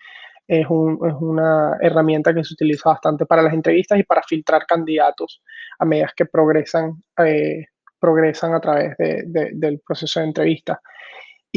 es, 0.49 0.67
un, 0.69 0.99
es, 1.07 1.15
una 1.21 1.77
herramienta 1.81 2.35
que 2.35 2.45
se 2.45 2.55
utiliza 2.55 2.91
bastante 2.91 3.27
para 3.27 3.43
las 3.43 3.55
entrevistas 3.55 3.99
y 3.99 4.03
para 4.03 4.23
filtrar 4.23 4.67
candidatos 4.67 5.43
a 5.79 5.85
medida 5.85 6.13
que 6.17 6.27
progresan, 6.27 7.03
eh, 7.25 7.67
progresan 8.01 8.55
a 8.55 8.61
través 8.61 8.97
de, 8.99 9.53
del 9.53 9.81
proceso 9.87 10.21
de 10.21 10.27
entrevista. 10.27 10.81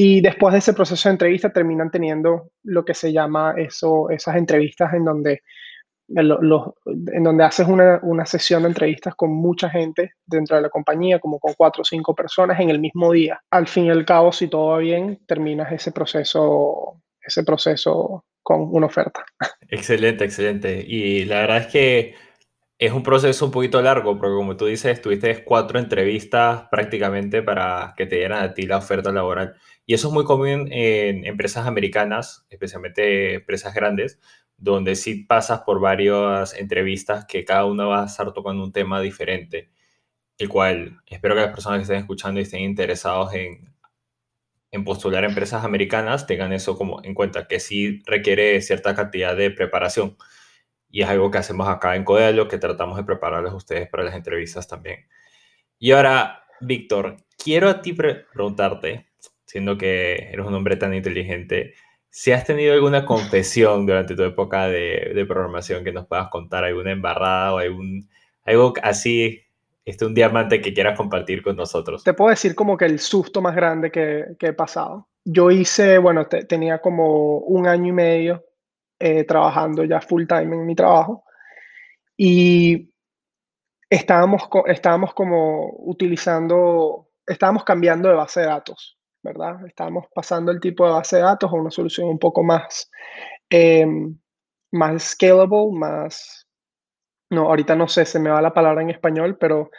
Y 0.01 0.22
después 0.22 0.54
de 0.54 0.60
ese 0.60 0.74
proceso 0.74 1.10
de 1.10 1.12
entrevista 1.12 1.51
terminan 1.51 1.92
teniendo 1.92 2.51
lo 2.63 2.86
que 2.86 2.94
se 2.94 3.12
llama 3.12 3.54
eso, 3.57 4.10
esas 4.10 4.38
entrevistas 4.38 4.94
en 4.94 5.04
donde, 5.04 5.42
en 6.07 7.22
donde 7.22 7.44
haces 7.44 7.68
una, 7.68 8.00
una, 8.04 8.25
sesión 8.25 8.63
de 8.63 8.69
entrevistas 8.69 9.13
con 9.16 9.30
mucha 9.31 9.69
gente 9.69 10.13
dentro 10.25 10.56
de 10.56 10.62
la 10.62 10.69
compañía, 10.69 11.19
como 11.19 11.38
con 11.38 11.54
cuatro 11.54 11.81
o 11.81 11.84
cinco 11.84 12.16
personas 12.16 12.62
en 12.62 12.69
el 12.69 12.80
mismo 12.80 13.12
día. 13.12 13.42
Al 13.51 13.68
fin 13.68 13.88
y 13.88 13.90
al 13.90 14.06
cabo, 14.06 14.31
si 14.31 14.48
todo 14.48 14.68
va 14.68 14.78
bien, 14.78 15.19
terminas 15.28 15.69
ese 15.74 15.92
proceso, 15.92 17.01
ese 17.22 17.44
proceso 17.44 18.24
con 18.42 18.74
una 18.74 18.86
oferta. 18.86 19.25
Excelente, 19.68 20.24
excelente. 20.24 20.82
Y 20.88 21.25
la 21.25 21.41
verdad 21.41 21.58
es 21.58 21.68
que 21.68 22.15
es 22.79 22.93
un 22.93 23.03
proceso 23.03 23.45
un 23.45 23.51
poquito 23.51 23.81
largo, 23.81 24.17
porque 24.17 24.33
como 24.36 24.55
tú 24.55 24.65
dices, 24.65 25.01
tuviste 25.01 25.43
cuatro 25.43 25.79
entrevistas 25.79 26.63
prácticamente 26.71 27.43
para 27.43 27.93
que 27.98 28.05
te 28.05 28.15
dieran 28.15 28.41
a 28.41 28.53
ti 28.53 28.65
la 28.67 28.77
oferta 28.77 29.12
laboral. 29.12 29.55
Y 29.86 29.93
eso 29.95 30.07
es 30.07 30.13
muy 30.13 30.24
común 30.24 30.69
en 30.71 31.25
empresas 31.25 31.67
americanas, 31.67 32.45
especialmente 32.50 33.36
empresas 33.36 33.74
grandes, 33.74 34.19
donde 34.57 34.95
sí 34.95 35.25
pasas 35.25 35.62
por 35.62 35.81
varias 35.81 36.53
entrevistas 36.55 37.25
que 37.25 37.43
cada 37.43 37.65
una 37.65 37.86
va 37.86 38.03
a 38.03 38.05
estar 38.05 38.31
tocando 38.33 38.63
un 38.63 38.71
tema 38.71 39.01
diferente, 39.01 39.69
el 40.38 40.50
cual 40.50 41.01
espero 41.07 41.36
que 41.36 41.41
las 41.41 41.51
personas 41.51 41.79
que 41.79 41.83
estén 41.83 41.98
escuchando 41.98 42.39
y 42.39 42.43
estén 42.43 42.62
interesados 42.62 43.33
en, 43.33 43.74
en 44.71 44.83
postular 44.86 45.25
a 45.25 45.27
empresas 45.27 45.65
americanas 45.65 46.27
tengan 46.27 46.53
eso 46.53 46.77
como 46.77 47.03
en 47.03 47.13
cuenta, 47.13 47.48
que 47.48 47.59
sí 47.59 48.01
requiere 48.05 48.62
cierta 48.62 48.95
cantidad 48.95 49.36
de 49.36 49.51
preparación. 49.51 50.15
Y 50.89 51.03
es 51.03 51.10
algo 51.10 51.29
que 51.29 51.38
hacemos 51.38 51.67
acá 51.67 51.96
en 51.96 52.03
Codelo, 52.03 52.48
que 52.48 52.58
tratamos 52.58 52.98
de 52.98 53.03
prepararles 53.03 53.53
a 53.53 53.55
ustedes 53.55 53.89
para 53.89 54.03
las 54.03 54.15
entrevistas 54.15 54.67
también. 54.67 55.05
Y 55.77 55.91
ahora, 55.91 56.43
Víctor, 56.62 57.17
quiero 57.38 57.69
a 57.69 57.81
ti 57.81 57.93
preguntarte, 57.93 59.08
siendo 59.46 59.77
que 59.77 60.29
eres 60.31 60.46
un 60.46 60.53
hombre 60.53 60.75
tan 60.75 60.93
inteligente, 60.93 61.74
si 62.10 62.31
has 62.31 62.43
tenido 62.43 62.74
alguna 62.74 63.05
confesión 63.05 63.86
durante 63.86 64.15
tu 64.15 64.24
época 64.24 64.67
de, 64.67 65.25
programación 65.27 65.84
que 65.84 65.91
nos 65.91 66.08
puedas 66.08 66.29
contar, 66.29 66.63
alguna 66.63 66.91
embarrada 66.91 67.53
o 67.53 67.60
algún, 67.60 68.10
algo 68.43 68.74
así, 68.81 69.41
este, 69.86 70.05
un 70.05 70.13
diamante 70.13 70.60
que 70.60 70.74
quieras 70.74 70.98
compartir 70.98 71.43
con 71.43 71.55
nosotros. 71.55 72.03
Te 72.03 72.13
puedo 72.13 72.31
decir 72.31 72.55
como 72.55 72.77
que 72.77 72.86
el 72.86 73.00
susto 73.00 73.41
más 73.41 73.55
grande 73.55 73.91
que, 73.91 74.25
que 74.39 74.48
he 74.48 74.53
pasado. 74.53 75.08
Yo 75.24 75.51
hice, 75.51 76.00
bueno, 76.00 76.25
tenía 76.27 76.79
como 76.79 77.38
un 77.39 77.67
año 77.67 77.89
y 77.89 77.91
medio 77.91 78.43
eh, 79.00 79.24
trabajando 79.24 79.84
ya 79.84 80.01
full 80.01 80.25
time 80.27 80.56
en 80.56 80.65
mi 80.65 80.75
trabajo 80.75 81.24
y 82.18 82.94
estábamos, 83.89 84.50
estábamos 84.68 85.13
como 85.13 85.74
utilizando, 85.79 87.10
estábamos 87.25 87.63
cambiando 87.63 88.10
de 88.10 88.15
base 88.15 88.41
de 88.41 88.48
datos. 88.48 89.00
¿verdad? 89.22 89.65
Estamos 89.68 90.06
pasando 90.13 90.51
el 90.51 90.60
tipo 90.60 90.86
de 90.86 90.94
base 90.94 91.18
de 91.18 91.24
datos 91.24 91.51
a 91.51 91.56
una 91.56 91.72
solución 91.72 92.08
un 92.08 92.20
poco 92.20 92.44
más, 92.44 92.89
em, 93.50 94.18
más 94.72 95.03
scalable, 95.03 95.72
más, 95.74 96.48
no, 97.29 97.44
ahorita 97.44 97.75
no 97.75 97.88
sé, 97.88 98.06
se 98.06 98.20
me 98.20 98.29
va 98.29 98.41
la 98.41 98.53
palabra 98.53 98.82
en 98.82 98.89
español, 98.91 99.38
pero 99.39 99.72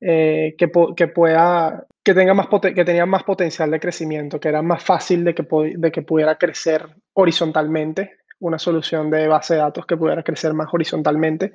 eh, 0.00 0.54
que, 0.58 0.70
que, 0.96 1.08
pueda, 1.08 1.86
que, 2.04 2.14
tenga 2.14 2.34
más 2.34 2.48
que 2.48 2.84
tenía 2.84 3.06
más 3.06 3.24
potencial 3.24 3.70
de 3.70 3.80
crecimiento, 3.80 4.40
que 4.40 4.48
era 4.48 4.62
más 4.62 4.84
fácil 4.84 5.24
de 5.24 5.34
que, 5.34 5.46
de 5.76 5.92
que 5.92 6.02
pudiera 6.02 6.36
crecer 6.36 6.86
horizontalmente, 7.14 8.18
una 8.42 8.58
solución 8.58 9.10
de 9.10 9.28
base 9.28 9.54
de 9.54 9.60
datos 9.60 9.86
que 9.86 9.96
pudiera 9.96 10.22
crecer 10.22 10.52
más 10.52 10.68
horizontalmente. 10.72 11.52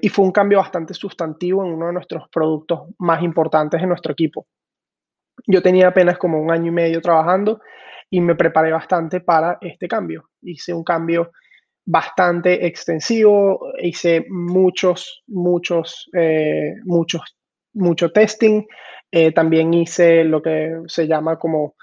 Y 0.00 0.08
fue 0.08 0.24
un 0.24 0.32
cambio 0.32 0.58
bastante 0.58 0.92
sustantivo 0.92 1.64
en 1.64 1.72
uno 1.72 1.86
de 1.86 1.92
nuestros 1.92 2.28
productos 2.28 2.88
más 2.98 3.22
importantes 3.22 3.80
en 3.80 3.88
nuestro 3.88 4.12
equipo. 4.12 4.46
Yo 5.46 5.62
tenía 5.62 5.88
apenas 5.88 6.18
como 6.18 6.40
un 6.40 6.50
año 6.50 6.68
y 6.68 6.74
medio 6.74 7.00
trabajando 7.00 7.60
y 8.10 8.20
me 8.20 8.34
preparé 8.34 8.72
bastante 8.72 9.20
para 9.20 9.58
este 9.60 9.86
cambio. 9.86 10.30
Hice 10.42 10.74
un 10.74 10.82
cambio 10.82 11.30
bastante 11.86 12.66
extensivo, 12.66 13.72
hice 13.80 14.26
muchos, 14.28 15.22
muchos, 15.28 16.10
eh, 16.14 16.74
muchos, 16.84 17.22
mucho 17.74 18.10
testing. 18.10 18.64
Eh, 19.12 19.30
también 19.32 19.72
hice 19.72 20.24
lo 20.24 20.42
que 20.42 20.82
se 20.86 21.06
llama 21.06 21.38
como 21.38 21.76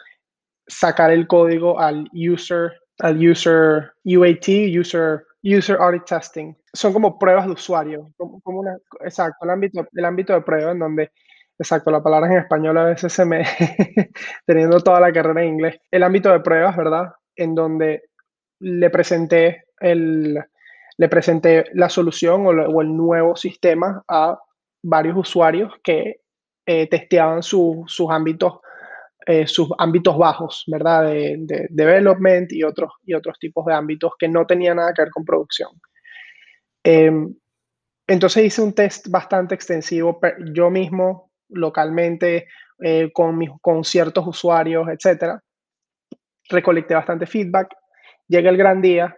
sacar 0.68 1.12
el 1.12 1.28
código 1.28 1.80
al 1.80 2.10
user, 2.14 2.74
al 3.02 3.18
user 3.18 3.92
UAT, 4.06 4.48
user, 4.80 5.26
user 5.44 5.78
audit 5.80 6.06
testing. 6.06 6.56
Son 6.74 6.94
como 6.94 7.20
pruebas 7.20 7.46
de 7.46 7.52
usuario, 7.52 8.12
como, 8.18 8.60
una, 8.60 8.78
exacto, 9.02 9.44
el 9.44 9.50
ámbito, 9.50 9.88
el 9.92 10.06
ámbito 10.06 10.34
de 10.34 10.42
prueba 10.42 10.72
en 10.72 10.80
donde 10.80 11.12
Exacto, 11.62 11.92
la 11.92 12.02
palabra 12.02 12.26
en 12.26 12.40
español 12.40 12.76
a 12.80 12.86
veces 12.86 13.14
se 13.14 13.24
me, 13.24 13.46
teniendo 14.48 14.80
toda 14.80 15.00
la 15.00 15.14
carrera 15.14 15.44
en 15.44 15.50
inglés. 15.50 15.80
El 15.92 16.02
ámbito 16.02 16.32
de 16.32 16.40
pruebas, 16.40 16.76
¿verdad? 16.76 17.12
En 17.36 17.54
donde 17.54 18.06
le 18.62 18.90
presenté, 18.90 19.66
el, 19.80 20.44
le 20.98 21.08
presenté 21.08 21.66
la 21.74 21.88
solución 21.88 22.48
o, 22.48 22.82
el 22.82 22.98
nuevo 22.98 23.36
sistema 23.36 24.04
a 24.08 24.40
varios 24.82 25.16
usuarios 25.16 25.72
que 25.84 26.22
eh, 26.66 26.88
testeaban 26.88 27.44
sus 27.44 28.10
ámbitos, 28.10 28.60
eh, 29.26 29.48
sus 29.48 29.70
ámbitos 29.78 30.18
bajos, 30.18 30.64
¿verdad? 30.68 31.06
De, 31.06 31.68
development 31.70 32.52
y 32.52 32.64
otros, 32.64 32.92
y 33.06 33.14
otros 33.14 33.38
tipos 33.40 33.66
de 33.66 33.74
ámbitos 33.74 34.14
que 34.18 34.28
no 34.28 34.46
tenían 34.46 34.78
nada 34.78 34.94
que 34.94 35.04
ver 35.04 35.12
con 35.12 35.26
producción. 35.26 35.70
Em, 36.84 37.34
entonces 38.08 38.46
hice 38.46 38.62
un 38.62 38.74
test 38.74 39.08
bastante 39.10 39.56
extensivo 39.56 40.20
yo 40.54 40.70
mismo, 40.70 41.32
localmente, 41.50 42.48
eh, 42.80 43.12
con, 43.14 43.40
con 43.62 43.84
ciertos 43.84 44.26
usuarios, 44.28 44.88
etc. 44.90 45.40
Recolecté 46.50 46.94
bastante 46.94 47.26
feedback 47.26 47.70
llega 48.32 48.50
el 48.50 48.58
gran 48.58 48.82
día 48.82 49.16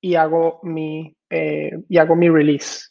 y 0.00 0.14
hago 0.14 0.60
mi, 0.62 1.16
eh, 1.28 1.72
y 1.88 1.98
hago 1.98 2.14
mi 2.14 2.28
release, 2.28 2.90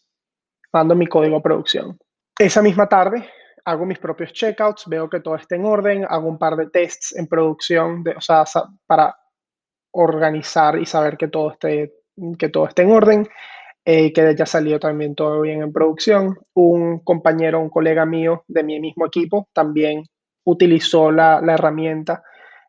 mando 0.74 0.96
mi 0.96 1.08
código 1.08 1.38
a 1.38 1.42
producción. 1.42 1.98
Esa 2.38 2.62
misma 2.62 2.90
tarde 2.90 3.26
hago 3.66 3.86
mis 3.86 4.00
propios 4.00 4.32
checkouts, 4.32 4.86
veo 4.88 5.10
que 5.10 5.20
todo 5.20 5.36
esté 5.36 5.56
en 5.56 5.66
orden, 5.66 6.06
hago 6.08 6.30
un 6.30 6.38
par 6.38 6.56
de 6.56 6.70
tests 6.70 7.16
en 7.16 7.28
producción, 7.28 8.04
de, 8.04 8.12
o 8.12 8.22
sea, 8.22 8.46
para 8.86 9.16
organizar 9.92 10.78
y 10.78 10.86
saber 10.86 11.18
que 11.18 11.28
todo 11.28 11.52
esté, 11.52 11.94
que 12.38 12.50
todo 12.50 12.68
esté 12.68 12.84
en 12.84 12.92
orden, 12.92 13.28
eh, 13.84 14.14
que 14.14 14.36
ya 14.36 14.46
salió 14.46 14.80
también 14.80 15.16
todo 15.16 15.42
bien 15.42 15.62
en 15.62 15.74
producción. 15.74 16.38
Un 16.54 17.00
compañero, 17.00 17.60
un 17.60 17.70
colega 17.70 18.06
mío 18.06 18.44
de 18.48 18.64
mi 18.64 18.80
mismo 18.80 19.06
equipo 19.06 19.48
también 19.54 20.04
utilizó 20.44 21.12
la, 21.12 21.42
la 21.42 21.54
herramienta 21.54 22.24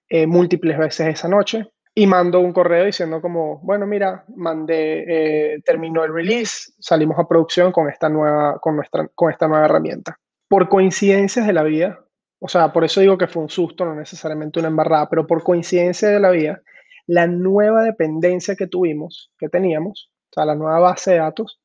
eh, 0.09 0.27
múltiples 0.27 0.79
veces 0.79 1.09
esa 1.09 1.29
noche 1.29 1.69
y 1.95 2.07
mando 2.07 2.41
un 2.41 2.53
correo 2.53 2.85
diciendo 2.85 3.21
como, 3.23 3.59
bueno, 3.61 3.87
mira, 3.87 4.25
mandé, 4.37 5.55
eh, 5.55 5.63
terminó 5.65 6.05
el 6.05 6.13
release, 6.13 6.73
salimos 6.79 7.19
a 7.19 7.27
producción 7.27 7.73
con 7.73 7.89
esta, 7.89 8.09
nueva, 8.09 8.59
con, 8.61 8.77
nuestra, 8.77 9.09
con 9.15 9.33
esta 9.33 9.49
nueva 9.49 9.65
herramienta. 9.65 10.19
Por 10.49 10.69
coincidencias 10.69 11.47
de 11.47 11.53
la 11.53 11.63
vida, 11.63 12.05
o 12.39 12.49
sea, 12.49 12.73
por 12.73 12.85
eso 12.85 13.01
digo 13.01 13.19
que 13.19 13.27
fue 13.27 13.43
un 13.43 13.49
susto, 13.49 13.85
no 13.85 13.95
necesariamente 13.95 14.59
una 14.59 14.69
embarrada, 14.69 15.09
pero 15.09 15.27
por 15.27 15.43
coincidencia 15.43 16.09
de 16.09 16.21
la 16.21 16.31
vida, 16.31 16.63
la 17.07 17.27
nueva 17.27 17.83
dependencia 17.83 18.57
que 18.57 18.67
tuvimos, 18.67 19.33
que 19.39 19.49
teníamos, 19.49 20.11
o 20.31 20.35
sea, 20.35 20.45
la 20.45 20.55
nueva 20.55 20.79
base 20.79 21.13
de 21.13 21.19
datos, 21.19 21.61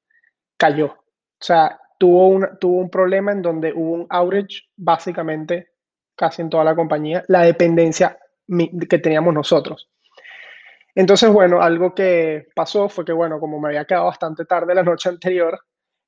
cayó. 0.58 0.88
O 0.88 1.44
sea, 1.44 1.80
tuvo 1.98 2.28
un, 2.28 2.48
tuvo 2.60 2.80
un 2.80 2.90
problema 2.90 3.32
en 3.32 3.42
donde 3.42 3.74
hubo 3.74 3.94
un 3.94 4.08
outage 4.10 4.70
básicamente 4.76 5.70
casi 6.16 6.42
en 6.42 6.50
toda 6.50 6.64
la 6.64 6.76
compañía, 6.76 7.24
la 7.28 7.42
dependencia 7.42 8.18
que 8.90 9.00
teníamos 9.00 9.34
nosotros. 9.34 9.90
Entonces, 10.94 11.30
bueno, 11.32 11.62
algo 11.62 11.96
que 11.96 12.48
pasó 12.56 12.90
fue 12.90 13.06
que, 13.06 13.14
bueno, 13.14 13.40
como 13.40 13.60
me 13.60 13.70
había 13.70 13.86
quedado 13.86 14.06
bastante 14.06 14.46
tarde 14.46 14.76
la 14.76 14.84
noche 14.84 15.10
anterior, 15.10 15.60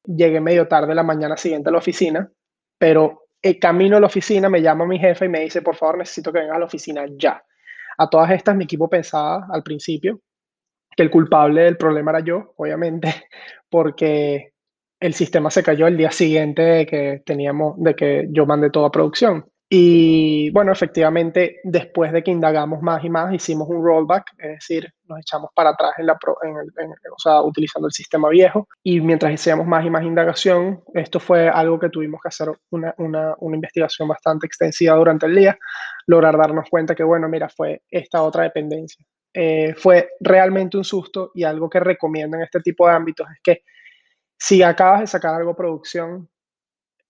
llegué 0.04 0.40
medio 0.42 0.68
tarde 0.68 0.94
la 0.94 1.04
mañana 1.04 1.38
siguiente 1.38 1.70
a 1.70 1.72
la 1.72 1.78
oficina, 1.78 2.30
pero 2.78 3.28
el 3.42 3.60
camino 3.60 3.98
a 3.98 4.00
la 4.00 4.08
oficina 4.08 4.50
me 4.50 4.62
llama 4.62 4.86
mi 4.86 5.00
jefe 5.00 5.26
y 5.26 5.30
me 5.30 5.42
dice, 5.42 5.62
por 5.62 5.76
favor, 5.76 5.98
necesito 5.98 6.32
que 6.32 6.40
vengas 6.40 6.56
a 6.56 6.60
la 6.60 6.66
oficina 6.66 7.06
ya. 7.18 7.44
A 7.98 8.10
todas 8.10 8.32
estas, 8.32 8.56
mi 8.56 8.64
equipo 8.64 8.90
pensaba 8.90 9.48
al 9.52 9.64
principio 9.64 10.22
que 10.96 11.04
el 11.04 11.10
culpable 11.10 11.64
del 11.64 11.78
problema 11.78 12.12
era 12.12 12.20
yo, 12.22 12.54
obviamente, 12.58 13.28
porque 13.70 14.54
el 15.00 15.14
sistema 15.14 15.50
se 15.50 15.64
cayó 15.64 15.88
el 15.88 15.98
día 15.98 16.12
siguiente 16.12 16.86
que 16.86 17.22
teníamos, 17.26 17.76
de 17.78 17.96
que 17.96 18.28
yo 18.30 18.46
mandé 18.46 18.70
toda 18.70 18.92
producción. 18.92 19.46
Y 19.76 20.52
bueno, 20.52 20.72
efectivamente, 20.72 21.60
después 21.64 22.12
de 22.12 22.24
que 22.24 22.30
indagamos 22.30 22.84
más 22.84 23.04
y 23.04 23.10
más, 23.10 23.34
hicimos 23.34 23.68
un 23.68 23.84
rollback, 23.84 24.24
es 24.38 24.50
decir, 24.52 24.94
nos 25.06 25.20
echamos 25.20 25.50
para 25.56 25.72
atrás 25.72 25.94
en 25.98 26.06
la, 26.06 26.14
o 26.14 27.18
sea, 27.18 27.42
utilizando 27.42 27.88
el 27.88 27.92
sistema 27.92 28.30
viejo. 28.30 28.68
Y 28.84 29.02
mientras 29.02 29.34
hacíamos 29.34 29.66
más 29.66 29.84
y 29.84 29.90
más 29.90 30.04
indagación, 30.04 30.84
esto 30.94 31.20
fue 31.20 31.50
algo 31.50 31.80
que 31.80 31.90
tuvimos 31.90 32.22
que 32.22 32.28
hacer 32.28 32.50
una, 32.70 32.94
una, 33.00 33.34
una 33.40 33.56
investigación 33.56 34.08
bastante 34.08 34.46
extensiva 34.46 34.94
durante 34.94 35.26
el 35.26 35.34
día, 35.34 35.58
lograr 36.06 36.38
darnos 36.38 36.70
cuenta 36.70 36.94
que, 36.94 37.04
bueno, 37.04 37.28
mira, 37.28 37.50
fue 37.50 37.82
esta 37.90 38.22
otra 38.22 38.44
dependencia. 38.44 39.04
Eh, 39.34 39.74
fue 39.76 40.10
realmente 40.20 40.78
un 40.78 40.84
susto 40.84 41.32
y 41.34 41.46
algo 41.46 41.68
que 41.68 41.80
recomiendo 41.80 42.38
en 42.38 42.44
este 42.44 42.60
tipo 42.60 42.88
de 42.88 42.94
ámbitos 42.94 43.28
es 43.28 43.40
que 43.42 43.64
si 44.38 44.62
acabas 44.62 45.00
de 45.00 45.08
sacar 45.08 45.34
algo 45.34 45.56
producción, 45.56 46.30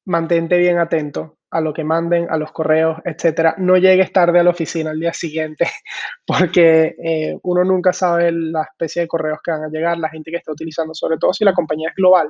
mantente 0.05 0.57
bien 0.57 0.77
atento 0.77 1.39
a 1.53 1.61
lo 1.61 1.73
que 1.73 1.83
manden, 1.83 2.27
a 2.29 2.37
los 2.37 2.51
correos, 2.51 2.97
etcétera. 3.05 3.55
No 3.57 3.77
llegues 3.77 4.11
tarde 4.11 4.39
a 4.39 4.43
la 4.43 4.49
oficina 4.49 4.91
al 4.91 4.99
día 4.99 5.13
siguiente, 5.13 5.65
porque 6.25 6.95
eh, 7.03 7.37
uno 7.43 7.63
nunca 7.63 7.93
sabe 7.93 8.31
la 8.31 8.63
especie 8.63 9.03
de 9.03 9.07
correos 9.07 9.39
que 9.43 9.51
van 9.51 9.63
a 9.63 9.69
llegar, 9.69 9.97
la 9.97 10.09
gente 10.09 10.31
que 10.31 10.37
está 10.37 10.51
utilizando, 10.51 10.93
sobre 10.93 11.17
todo 11.17 11.33
si 11.33 11.45
la 11.45 11.53
compañía 11.53 11.89
es 11.89 11.95
global. 11.95 12.29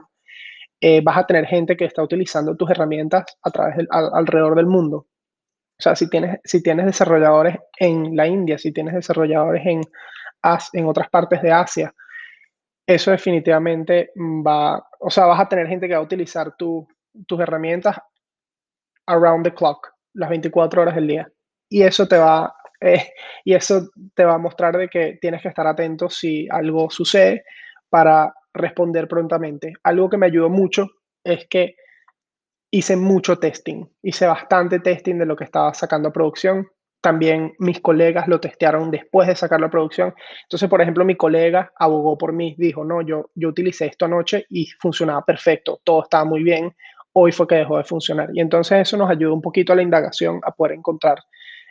Eh, 0.82 1.02
vas 1.02 1.18
a 1.18 1.26
tener 1.26 1.46
gente 1.46 1.78
que 1.78 1.86
está 1.86 2.04
utilizando 2.04 2.58
tus 2.58 2.70
herramientas 2.70 3.38
a 3.42 3.52
través 3.52 3.78
del, 3.78 3.88
alrededor 3.90 4.56
del 4.56 4.66
mundo. 4.66 5.08
O 5.80 5.82
sea, 5.82 5.96
si 5.96 6.10
tienes, 6.10 6.40
si 6.44 6.62
tienes 6.62 6.86
desarrolladores 6.86 7.58
en 7.80 8.16
la 8.16 8.28
India, 8.28 8.58
si 8.58 8.74
tienes 8.74 8.94
desarrolladores 8.94 9.66
en, 9.66 9.82
en 10.74 10.86
otras 10.86 11.10
partes 11.10 11.42
de 11.42 11.52
Asia, 11.52 11.94
eso 12.86 13.12
definitivamente 13.12 14.12
va, 14.18 14.86
o 15.00 15.10
sea, 15.10 15.26
vas 15.26 15.40
a 15.40 15.48
tener 15.48 15.68
gente 15.68 15.88
que 15.88 15.94
va 15.94 16.00
a 16.00 16.04
utilizar 16.04 16.56
tus 16.58 16.86
herramientas 17.40 17.98
around 19.08 19.44
the 19.46 19.54
clock, 19.54 19.88
las 20.14 20.30
24 20.30 20.82
horas 20.82 20.96
del 20.96 21.08
día. 21.08 21.32
Y 21.70 21.84
eso 21.84 22.08
te 22.08 22.18
va, 22.18 22.54
eh, 22.82 23.12
y 23.44 23.54
eso 23.54 23.90
te 24.14 24.26
va 24.26 24.36
a 24.36 24.40
mostrar 24.40 24.78
de 24.78 24.88
que 24.88 25.18
tienes 25.22 25.42
que 25.42 25.50
estar 25.50 25.68
atento 25.68 26.10
si 26.10 26.48
algo 26.50 26.90
sucede 26.90 27.44
para 27.90 28.34
responder 28.54 29.08
prontamente. 29.08 29.74
Algo 29.84 30.10
que 30.10 30.18
me 30.18 30.28
ayudó 30.28 30.50
mucho 30.50 30.88
es 31.24 31.48
que 31.48 31.76
hice 32.72 32.96
mucho 32.96 33.38
testing, 33.38 33.86
hice 34.02 34.26
bastante 34.26 34.80
testing 34.80 35.20
de 35.20 35.26
lo 35.26 35.36
que 35.36 35.44
estaba 35.44 35.74
sacando 35.74 36.10
a 36.10 36.14
producción. 36.14 36.68
También 37.02 37.54
mis 37.60 37.82
colegas 37.82 38.28
lo 38.28 38.40
testearon 38.40 38.90
después 38.90 39.28
de 39.28 39.36
sacarlo 39.36 39.68
a 39.68 39.70
producción. 39.70 40.16
Entonces, 40.44 40.70
por 40.70 40.82
ejemplo, 40.82 41.04
mi 41.06 41.16
colega 41.16 41.72
abogó 41.78 42.18
por 42.18 42.34
mí, 42.34 42.56
dijo, 42.58 42.84
no, 42.86 43.02
yo, 43.02 43.30
yo 43.36 43.50
utilicé 43.50 43.88
esto 43.88 44.06
anoche 44.06 44.46
y 44.50 44.68
funcionaba 44.80 45.24
perfecto, 45.24 45.82
todo 45.84 46.04
estaba 46.04 46.26
muy 46.26 46.44
bien 46.44 46.74
hoy 47.14 47.32
fue 47.32 47.48
que 47.48 47.56
dejó 47.56 47.78
de 47.78 47.84
funcionar. 47.84 48.30
Y 48.34 48.42
entonces 48.42 48.82
eso 48.82 48.98
nos 48.98 49.10
ayuda 49.10 49.34
un 49.34 49.42
poquito 49.42 49.74
a 49.74 49.76
la 49.76 49.84
indagación 49.84 50.42
a 50.44 50.52
poder 50.52 50.74
encontrar 50.74 51.20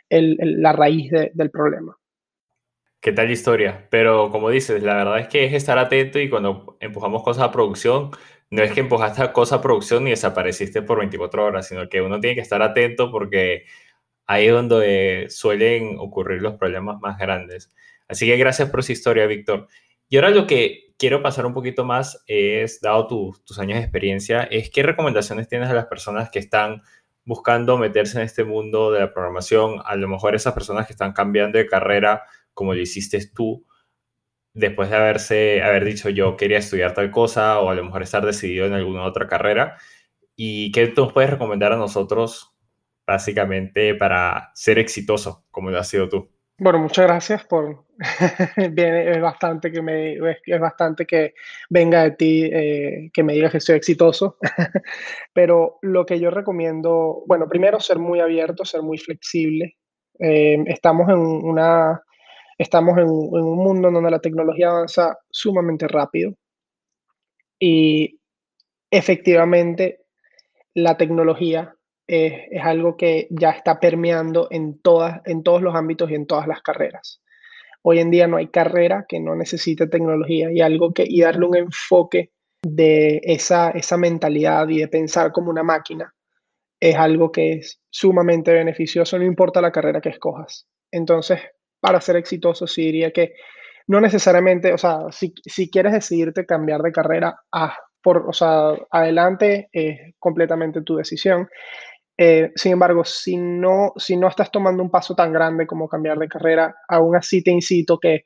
la 0.09 0.73
raíz 0.73 1.11
del 1.11 1.49
problema. 1.49 1.97
¿Qué 2.99 3.11
tal 3.11 3.29
historia? 3.31 3.87
Pero 3.89 4.29
como 4.31 4.49
dices, 4.49 4.81
la 4.81 4.95
verdad 4.95 5.19
es 5.19 5.27
que 5.27 5.45
es 5.45 5.53
estar 5.53 5.77
atento 5.77 6.19
y 6.19 6.29
cuando 6.29 6.77
empujamos 6.79 7.23
cosas 7.23 7.43
a 7.43 7.51
producción, 7.51 8.11
no 8.49 8.63
es 8.63 8.71
que 8.71 8.79
empujaste 8.79 9.31
cosas 9.33 9.59
a 9.59 9.61
producción 9.61 10.07
y 10.07 10.11
desapareciste 10.11 10.81
por 10.83 10.99
24 10.99 11.45
horas, 11.45 11.67
sino 11.67 11.89
que 11.89 12.01
uno 12.01 12.19
tiene 12.19 12.35
que 12.35 12.41
estar 12.41 12.61
atento 12.61 13.11
porque 13.11 13.65
ahí 14.25 14.45
es 14.45 14.53
donde 14.53 15.25
suelen 15.29 15.97
ocurrir 15.99 16.41
los 16.41 16.53
problemas 16.53 17.01
más 17.01 17.17
grandes. 17.17 17.73
Así 18.07 18.25
que 18.27 18.37
gracias 18.37 18.69
por 18.69 18.81
esa 18.81 18.93
historia, 18.93 19.25
Víctor. 19.25 19.67
Y 20.07 20.17
ahora 20.17 20.29
lo 20.29 20.47
que 20.47 20.92
quiero 21.03 21.21
pasar 21.21 21.45
un 21.45 21.53
poquito 21.53 21.83
más 21.83 22.23
es, 22.27 22.79
dado 22.79 23.07
tus 23.07 23.59
años 23.59 23.77
de 23.77 23.83
experiencia, 23.83 24.43
es 24.43 24.69
qué 24.69 24.83
recomendaciones 24.83 25.49
tienes 25.49 25.69
a 25.69 25.73
las 25.73 25.87
personas 25.87 26.29
que 26.29 26.39
están 26.39 26.81
buscando 27.25 27.77
meterse 27.77 28.19
en 28.19 28.23
este 28.23 28.45
mundo 28.45 28.89
de 28.89 29.01
la 29.01 29.13
programación, 29.13 29.81
a 29.83 29.97
lo 29.97 30.07
mejor 30.07 30.33
esas 30.33 30.53
personas 30.53 30.87
que 30.87 30.93
están 30.93 31.11
cambiando 31.11 31.57
de 31.57 31.65
carrera 31.65 32.23
como 32.53 32.73
lo 32.73 32.79
hiciste 32.79 33.19
tú, 33.35 33.65
después 34.53 34.89
de 34.89 34.95
haberse, 34.95 35.61
haber 35.61 35.83
dicho 35.83 36.07
yo 36.07 36.37
quería 36.37 36.59
estudiar 36.59 36.93
tal 36.93 37.11
cosa 37.11 37.59
o 37.59 37.69
a 37.69 37.75
lo 37.75 37.83
mejor 37.83 38.01
estar 38.01 38.25
decidido 38.25 38.65
en 38.65 38.71
alguna 38.71 39.03
otra 39.03 39.27
carrera. 39.27 39.75
¿Y 40.37 40.71
qué 40.71 40.93
nos 40.95 41.11
puedes 41.11 41.31
recomendar 41.31 41.73
a 41.73 41.77
nosotros, 41.77 42.55
básicamente, 43.05 43.93
para 43.93 44.51
ser 44.55 44.79
exitoso, 44.79 45.43
como 45.51 45.69
lo 45.69 45.79
has 45.79 45.89
sido 45.89 46.07
tú? 46.07 46.32
Bueno, 46.63 46.79
muchas 46.79 47.07
gracias 47.07 47.43
por... 47.43 47.83
es 48.55 49.21
bastante 49.21 49.69
que 49.69 49.81
me 49.81 50.13
es 50.13 50.59
bastante 50.61 51.05
que 51.05 51.33
venga 51.69 52.03
de 52.03 52.11
ti 52.11 52.43
eh, 52.45 53.09
que 53.13 53.21
me 53.21 53.33
digas 53.33 53.51
que 53.51 53.59
soy 53.59 53.75
exitoso, 53.75 54.37
pero 55.33 55.77
lo 55.81 56.05
que 56.05 56.21
yo 56.21 56.31
recomiendo, 56.31 57.25
bueno, 57.27 57.49
primero 57.49 57.81
ser 57.81 57.99
muy 57.99 58.21
abierto, 58.21 58.63
ser 58.63 58.81
muy 58.81 58.97
flexible. 58.97 59.75
Eh, 60.19 60.63
estamos 60.67 61.09
en 61.09 61.17
una 61.17 62.01
estamos 62.57 62.97
en, 62.97 63.07
en 63.09 63.09
un 63.09 63.57
mundo 63.57 63.91
donde 63.91 64.11
la 64.11 64.19
tecnología 64.19 64.69
avanza 64.69 65.17
sumamente 65.29 65.85
rápido 65.89 66.33
y 67.59 68.21
efectivamente 68.89 69.99
la 70.73 70.95
tecnología 70.95 71.75
es 72.07 72.63
algo 72.63 72.97
que 72.97 73.27
ya 73.29 73.51
está 73.51 73.79
permeando 73.79 74.47
en, 74.51 74.79
todas, 74.79 75.21
en 75.25 75.43
todos 75.43 75.61
los 75.61 75.75
ámbitos 75.75 76.11
y 76.11 76.15
en 76.15 76.27
todas 76.27 76.47
las 76.47 76.61
carreras. 76.61 77.21
Hoy 77.81 77.99
en 77.99 78.11
día 78.11 78.27
no 78.27 78.37
hay 78.37 78.47
carrera 78.47 79.05
que 79.07 79.19
no 79.19 79.35
necesite 79.35 79.87
tecnología 79.87 80.49
y 80.51 80.61
algo 80.61 80.93
que 80.93 81.05
y 81.07 81.21
darle 81.21 81.45
un 81.45 81.57
enfoque 81.57 82.31
de 82.61 83.19
esa, 83.23 83.71
esa 83.71 83.97
mentalidad 83.97 84.67
y 84.69 84.79
de 84.79 84.87
pensar 84.87 85.31
como 85.31 85.49
una 85.49 85.63
máquina 85.63 86.13
es 86.79 86.97
algo 86.97 87.31
que 87.31 87.53
es 87.53 87.81
sumamente 87.89 88.51
beneficioso, 88.51 89.17
no 89.17 89.23
importa 89.23 89.61
la 89.61 89.71
carrera 89.71 90.01
que 90.01 90.09
escojas. 90.09 90.67
Entonces, 90.91 91.39
para 91.79 92.01
ser 92.01 92.17
exitoso, 92.17 92.67
sí 92.67 92.83
diría 92.83 93.11
que 93.11 93.35
no 93.87 94.01
necesariamente, 94.01 94.73
o 94.73 94.77
sea, 94.77 94.99
si, 95.11 95.33
si 95.45 95.69
quieres 95.69 95.93
decidirte 95.93 96.45
cambiar 96.45 96.81
de 96.81 96.91
carrera, 96.91 97.39
ah, 97.53 97.77
por, 98.01 98.27
o 98.27 98.33
sea, 98.33 98.73
adelante 98.91 99.69
es 99.71 100.13
completamente 100.19 100.81
tu 100.81 100.97
decisión. 100.97 101.47
Eh, 102.17 102.51
sin 102.55 102.73
embargo, 102.73 103.03
si 103.03 103.37
no, 103.37 103.93
si 103.97 104.15
no 104.17 104.27
estás 104.27 104.51
tomando 104.51 104.83
un 104.83 104.91
paso 104.91 105.15
tan 105.15 105.33
grande 105.33 105.65
como 105.65 105.87
cambiar 105.89 106.17
de 106.19 106.27
carrera, 106.27 106.75
aún 106.87 107.15
así 107.15 107.43
te 107.43 107.51
incito 107.51 107.99
que 107.99 108.23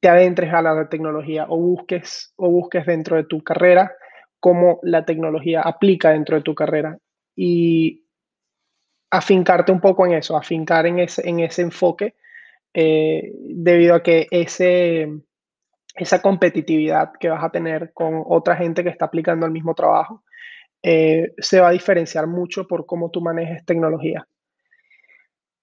te 0.00 0.08
adentres 0.08 0.52
a 0.52 0.60
la 0.62 0.88
tecnología 0.88 1.46
o 1.48 1.56
busques, 1.58 2.32
o 2.36 2.50
busques 2.50 2.84
dentro 2.86 3.16
de 3.16 3.24
tu 3.24 3.42
carrera 3.42 3.92
cómo 4.40 4.80
la 4.82 5.04
tecnología 5.04 5.60
aplica 5.62 6.10
dentro 6.10 6.36
de 6.36 6.42
tu 6.42 6.54
carrera 6.54 6.98
y 7.36 8.02
afincarte 9.10 9.72
un 9.72 9.80
poco 9.80 10.06
en 10.06 10.12
eso, 10.14 10.36
afincar 10.36 10.86
en 10.86 10.98
ese, 10.98 11.28
en 11.28 11.40
ese 11.40 11.62
enfoque, 11.62 12.14
eh, 12.74 13.32
debido 13.34 13.94
a 13.94 14.02
que 14.02 14.26
ese, 14.30 15.08
esa 15.96 16.22
competitividad 16.22 17.12
que 17.20 17.28
vas 17.30 17.44
a 17.44 17.50
tener 17.50 17.92
con 17.94 18.22
otra 18.26 18.56
gente 18.56 18.82
que 18.84 18.90
está 18.90 19.06
aplicando 19.06 19.46
el 19.46 19.52
mismo 19.52 19.74
trabajo 19.74 20.24
eh, 20.82 21.32
se 21.38 21.60
va 21.60 21.68
a 21.68 21.72
diferenciar 21.72 22.26
mucho 22.26 22.66
por 22.66 22.86
cómo 22.86 23.10
tú 23.10 23.20
manejes 23.20 23.64
tecnología. 23.64 24.26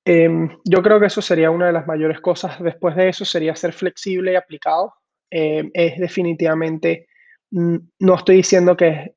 Em, 0.05 0.49
yo 0.65 0.81
creo 0.81 0.99
que 0.99 1.07
eso 1.07 1.21
sería 1.21 1.51
una 1.51 1.67
de 1.67 1.73
las 1.73 1.87
mayores 1.87 2.19
cosas. 2.21 2.61
Después 2.61 2.95
de 2.95 3.09
eso 3.09 3.25
sería 3.25 3.55
ser 3.55 3.73
flexible 3.73 4.33
y 4.33 4.35
aplicado. 4.35 4.93
Em, 5.29 5.69
es 5.73 5.97
definitivamente, 5.99 7.07
mm, 7.51 7.77
no 7.99 8.15
estoy 8.15 8.37
diciendo 8.37 8.75
que 8.75 9.13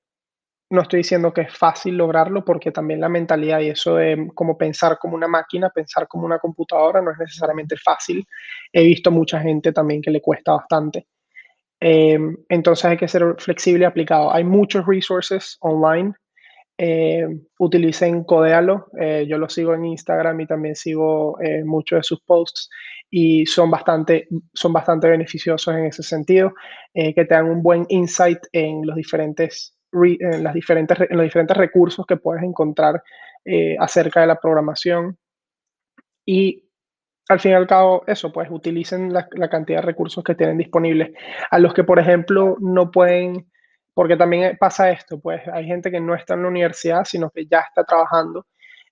no 0.70 0.82
estoy 0.82 0.98
diciendo 0.98 1.32
que 1.34 1.42
es 1.42 1.56
fácil 1.56 1.96
lograrlo 1.98 2.44
porque 2.44 2.72
también 2.72 3.00
la 3.00 3.08
mentalidad 3.10 3.60
y 3.60 3.68
eso 3.68 3.96
de 3.96 4.28
como 4.34 4.56
pensar 4.56 4.98
como 4.98 5.14
una 5.14 5.28
máquina, 5.28 5.68
pensar 5.68 6.08
como 6.08 6.24
una 6.24 6.38
computadora 6.38 7.02
no 7.02 7.10
es 7.12 7.18
necesariamente 7.18 7.76
fácil. 7.76 8.26
He 8.72 8.82
visto 8.84 9.10
mucha 9.10 9.38
gente 9.40 9.72
también 9.72 10.00
que 10.00 10.10
le 10.10 10.22
cuesta 10.22 10.52
bastante. 10.52 11.06
Eh, 11.84 12.16
entonces 12.48 12.84
hay 12.84 12.96
que 12.96 13.08
ser 13.08 13.34
flexible 13.38 13.82
y 13.82 13.86
aplicado. 13.86 14.32
Hay 14.32 14.44
muchos 14.44 14.86
resources 14.86 15.56
online. 15.60 16.12
Eh, 16.78 17.26
utilicen 17.58 18.22
Codealo. 18.22 18.86
Eh, 19.00 19.26
yo 19.28 19.36
lo 19.36 19.48
sigo 19.48 19.74
en 19.74 19.86
Instagram 19.86 20.40
y 20.40 20.46
también 20.46 20.76
sigo 20.76 21.36
muchos 21.64 21.98
de 21.98 22.02
sus 22.04 22.20
posts 22.22 22.70
y 23.10 23.44
son 23.46 23.70
bastante, 23.70 24.28
son 24.54 24.72
bastante 24.72 25.08
beneficiosos 25.08 25.74
en 25.74 25.86
ese 25.86 26.02
sentido, 26.02 26.54
que 26.94 27.12
te 27.12 27.34
dan 27.34 27.50
un 27.50 27.62
buen 27.62 27.84
insight 27.88 28.38
en 28.52 28.86
los 28.86 28.96
diferentes, 28.96 29.76
en 29.92 30.42
las 30.42 30.54
diferentes, 30.54 30.98
en 30.98 31.16
los 31.16 31.24
diferentes 31.24 31.56
recursos 31.56 32.06
que 32.06 32.16
puedes 32.16 32.42
encontrar 32.42 33.02
acerca 33.78 34.22
de 34.22 34.28
la 34.28 34.36
programación. 34.36 35.18
Y 36.24 36.64
al 37.28 37.40
fin 37.40 37.52
y 37.52 37.54
al 37.54 37.66
cabo, 37.66 38.04
eso, 38.06 38.32
pues 38.32 38.48
utilicen 38.50 39.12
la, 39.12 39.28
cantidad 39.48 39.78
de 39.80 39.86
recursos 39.86 40.24
que 40.24 40.34
tienen 40.34 40.58
disponibles. 40.58 41.12
A 41.50 41.58
los 41.58 41.72
que, 41.72 41.84
por 41.84 41.98
ejemplo, 41.98 42.56
no 42.60 42.90
pueden, 42.90 43.50
porque 43.94 44.16
también 44.16 44.56
pasa 44.58 44.90
esto, 44.90 45.20
pues 45.20 45.40
hay 45.48 45.66
gente 45.66 45.90
que 45.90 46.00
no 46.00 46.14
está 46.14 46.34
en 46.34 46.42
la 46.42 46.48
universidad, 46.48 47.04
sino 47.04 47.30
que 47.30 47.46
ya 47.46 47.60
está 47.60 47.84
trabajando. 47.84 48.46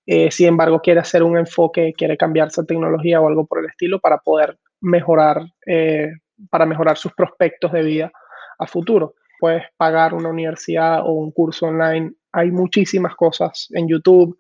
Eh, 0.06 0.30
sin 0.30 0.48
embargo, 0.48 0.80
quiere 0.80 1.00
hacer 1.00 1.22
un 1.22 1.38
enfoque, 1.38 1.92
quiere 1.96 2.16
cambiarse 2.16 2.60
a 2.60 2.64
tecnología 2.64 3.20
o 3.20 3.28
algo 3.28 3.46
por 3.46 3.60
el 3.60 3.66
estilo 3.66 4.00
para 4.00 4.18
poder 4.18 4.58
mejorar, 4.80 5.42
eh, 5.66 6.10
para 6.50 6.66
mejorar 6.66 6.96
sus 6.96 7.12
prospectos 7.12 7.72
de 7.72 7.82
vida 7.82 8.12
a 8.58 8.66
futuro. 8.66 9.14
Puedes 9.38 9.64
pagar 9.76 10.14
una 10.14 10.28
universidad 10.28 11.00
o 11.02 11.12
un 11.12 11.32
curso 11.32 11.66
online. 11.66 12.12
Hay 12.32 12.50
muchísimas 12.50 13.14
cosas 13.16 13.68
en 13.70 13.88
YouTube, 13.88 14.36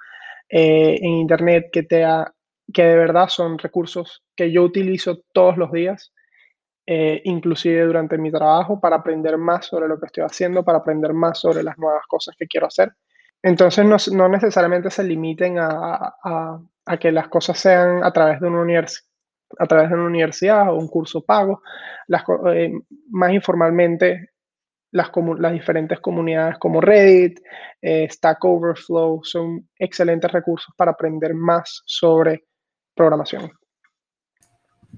eh, 0.48 0.98
en 1.00 1.10
Internet 1.10 1.68
que 1.72 1.82
te, 1.82 2.04
que 2.72 2.84
de 2.84 2.96
verdad 2.96 3.28
son 3.28 3.58
recursos 3.58 4.22
que 4.36 4.52
yo 4.52 4.62
utilizo 4.62 5.22
todos 5.32 5.56
los 5.56 5.72
días, 5.72 6.12
eh, 6.86 7.20
inclusive 7.24 7.84
durante 7.84 8.18
mi 8.18 8.30
trabajo, 8.30 8.80
para 8.80 8.96
aprender 8.96 9.38
más 9.38 9.66
sobre 9.66 9.88
lo 9.88 9.98
que 9.98 10.06
estoy 10.06 10.24
haciendo, 10.24 10.64
para 10.64 10.78
aprender 10.78 11.12
más 11.12 11.38
sobre 11.38 11.62
las 11.62 11.78
nuevas 11.78 12.06
cosas 12.06 12.34
que 12.38 12.46
quiero 12.46 12.66
hacer. 12.66 12.92
Entonces 13.42 13.84
no, 13.84 13.96
no 14.16 14.28
necesariamente 14.28 14.90
se 14.90 15.04
limiten 15.04 15.58
a, 15.58 16.14
a, 16.24 16.96
que 16.98 17.12
las 17.12 17.28
cosas 17.28 17.58
sean 17.58 18.02
a 18.04 18.12
través 18.12 18.40
de 18.40 18.48
una 18.48 18.62
universidad 18.62 19.08
a 19.58 19.66
través 19.66 19.88
de 19.88 19.96
una 19.96 20.06
universidad 20.06 20.70
o 20.70 20.76
un 20.76 20.86
curso 20.86 21.24
pago, 21.24 21.60
eh, 22.54 22.72
más 23.10 23.32
informalmente 23.32 24.30
las, 24.92 25.10
las, 25.38 25.52
diferentes 25.52 26.00
comunidades 26.00 26.58
como 26.58 26.80
Reddit, 26.80 27.40
eh, 27.80 28.08
Stack 28.10 28.44
Overflow 28.44 29.24
son 29.24 29.68
excelentes 29.78 30.30
recursos 30.32 30.74
para 30.76 30.92
aprender 30.92 31.34
más 31.34 31.82
sobre 31.86 32.44
programación. 33.00 33.50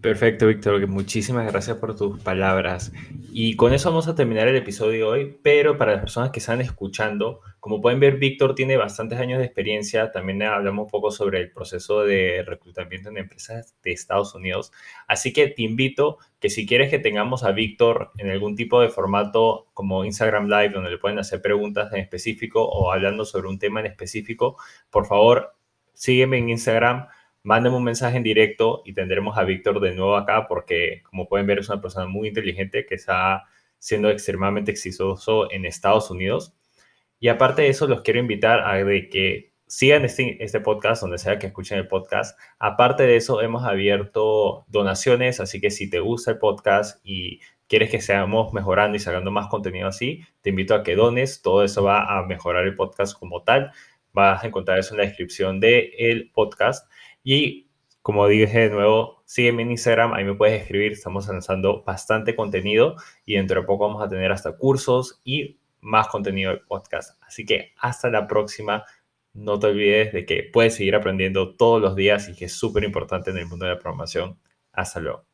Perfecto, 0.00 0.48
Víctor. 0.48 0.84
Muchísimas 0.88 1.46
gracias 1.52 1.76
por 1.76 1.94
tus 1.94 2.20
palabras. 2.20 2.92
Y 3.30 3.54
con 3.54 3.72
eso 3.72 3.90
vamos 3.90 4.08
a 4.08 4.16
terminar 4.16 4.48
el 4.48 4.56
episodio 4.56 5.10
hoy, 5.10 5.38
pero 5.44 5.78
para 5.78 5.92
las 5.92 6.00
personas 6.00 6.30
que 6.30 6.40
están 6.40 6.60
escuchando, 6.60 7.40
como 7.60 7.80
pueden 7.80 8.00
ver, 8.00 8.16
Víctor 8.16 8.56
tiene 8.56 8.76
bastantes 8.76 9.20
años 9.20 9.38
de 9.38 9.44
experiencia. 9.44 10.10
También 10.10 10.42
hablamos 10.42 10.86
un 10.86 10.90
poco 10.90 11.12
sobre 11.12 11.38
el 11.38 11.52
proceso 11.52 12.02
de 12.02 12.42
reclutamiento 12.44 13.10
en 13.10 13.18
empresas 13.18 13.76
de 13.84 13.92
Estados 13.92 14.34
Unidos. 14.34 14.72
Así 15.06 15.32
que 15.32 15.46
te 15.46 15.62
invito 15.62 16.18
que 16.40 16.50
si 16.50 16.66
quieres 16.66 16.90
que 16.90 16.98
tengamos 16.98 17.44
a 17.44 17.52
Víctor 17.52 18.10
en 18.18 18.30
algún 18.30 18.56
tipo 18.56 18.80
de 18.80 18.88
formato 18.88 19.68
como 19.74 20.04
Instagram 20.04 20.48
Live, 20.48 20.70
donde 20.70 20.90
le 20.90 20.98
pueden 20.98 21.20
hacer 21.20 21.40
preguntas 21.40 21.92
en 21.92 22.00
específico 22.00 22.64
o 22.64 22.90
hablando 22.90 23.24
sobre 23.24 23.46
un 23.46 23.60
tema 23.60 23.78
en 23.78 23.86
específico, 23.86 24.56
por 24.90 25.06
favor, 25.06 25.54
sígueme 25.94 26.38
en 26.38 26.48
Instagram 26.48 27.06
mándenme 27.42 27.76
un 27.76 27.84
mensaje 27.84 28.16
en 28.16 28.22
directo 28.22 28.82
y 28.84 28.94
tendremos 28.94 29.36
a 29.36 29.44
Víctor 29.44 29.80
de 29.80 29.94
nuevo 29.94 30.16
acá 30.16 30.46
porque, 30.48 31.02
como 31.04 31.28
pueden 31.28 31.46
ver, 31.46 31.58
es 31.58 31.68
una 31.68 31.80
persona 31.80 32.06
muy 32.06 32.28
inteligente 32.28 32.86
que 32.86 32.94
está 32.94 33.44
siendo 33.78 34.10
extremadamente 34.10 34.70
exitoso 34.70 35.50
en 35.50 35.66
Estados 35.66 36.10
Unidos. 36.10 36.54
Y 37.18 37.28
aparte 37.28 37.62
de 37.62 37.68
eso, 37.68 37.86
los 37.86 38.02
quiero 38.02 38.20
invitar 38.20 38.60
a 38.60 38.84
que 39.10 39.52
sigan 39.66 40.04
este, 40.04 40.42
este 40.44 40.60
podcast, 40.60 41.02
donde 41.02 41.18
sea 41.18 41.38
que 41.38 41.46
escuchen 41.46 41.78
el 41.78 41.88
podcast. 41.88 42.38
Aparte 42.58 43.04
de 43.04 43.16
eso, 43.16 43.40
hemos 43.40 43.64
abierto 43.64 44.64
donaciones, 44.68 45.40
así 45.40 45.60
que 45.60 45.70
si 45.70 45.88
te 45.88 46.00
gusta 46.00 46.32
el 46.32 46.38
podcast 46.38 47.00
y 47.04 47.40
quieres 47.68 47.90
que 47.90 48.02
seamos 48.02 48.52
mejorando 48.52 48.96
y 48.96 49.00
sacando 49.00 49.30
más 49.30 49.46
contenido 49.46 49.88
así, 49.88 50.24
te 50.42 50.50
invito 50.50 50.74
a 50.74 50.82
que 50.82 50.94
dones. 50.94 51.40
Todo 51.40 51.64
eso 51.64 51.82
va 51.82 52.18
a 52.18 52.26
mejorar 52.26 52.66
el 52.66 52.76
podcast 52.76 53.18
como 53.18 53.44
tal. 53.44 53.72
Vas 54.12 54.44
a 54.44 54.46
encontrar 54.46 54.78
eso 54.78 54.92
en 54.92 54.98
la 54.98 55.06
descripción 55.06 55.58
del 55.58 56.30
podcast. 56.34 56.86
Y 57.22 57.68
como 58.02 58.26
dije 58.26 58.60
de 58.60 58.70
nuevo, 58.70 59.22
sígueme 59.26 59.62
en 59.62 59.70
Instagram, 59.72 60.12
ahí 60.12 60.24
me 60.24 60.34
puedes 60.34 60.60
escribir, 60.60 60.92
estamos 60.92 61.28
lanzando 61.28 61.84
bastante 61.84 62.34
contenido 62.34 62.96
y 63.24 63.36
dentro 63.36 63.60
de 63.60 63.66
poco 63.66 63.86
vamos 63.86 64.02
a 64.02 64.08
tener 64.08 64.32
hasta 64.32 64.56
cursos 64.56 65.20
y 65.24 65.60
más 65.80 66.08
contenido 66.08 66.52
de 66.52 66.58
podcast. 66.58 67.22
Así 67.22 67.44
que 67.44 67.72
hasta 67.78 68.10
la 68.10 68.26
próxima. 68.26 68.84
No 69.34 69.58
te 69.58 69.68
olvides 69.68 70.12
de 70.12 70.26
que 70.26 70.50
puedes 70.52 70.74
seguir 70.74 70.94
aprendiendo 70.94 71.56
todos 71.56 71.80
los 71.80 71.96
días 71.96 72.28
y 72.28 72.34
que 72.34 72.46
es 72.46 72.52
súper 72.52 72.84
importante 72.84 73.30
en 73.30 73.38
el 73.38 73.46
mundo 73.46 73.64
de 73.64 73.72
la 73.72 73.78
programación. 73.78 74.38
Hasta 74.72 75.00
luego. 75.00 75.31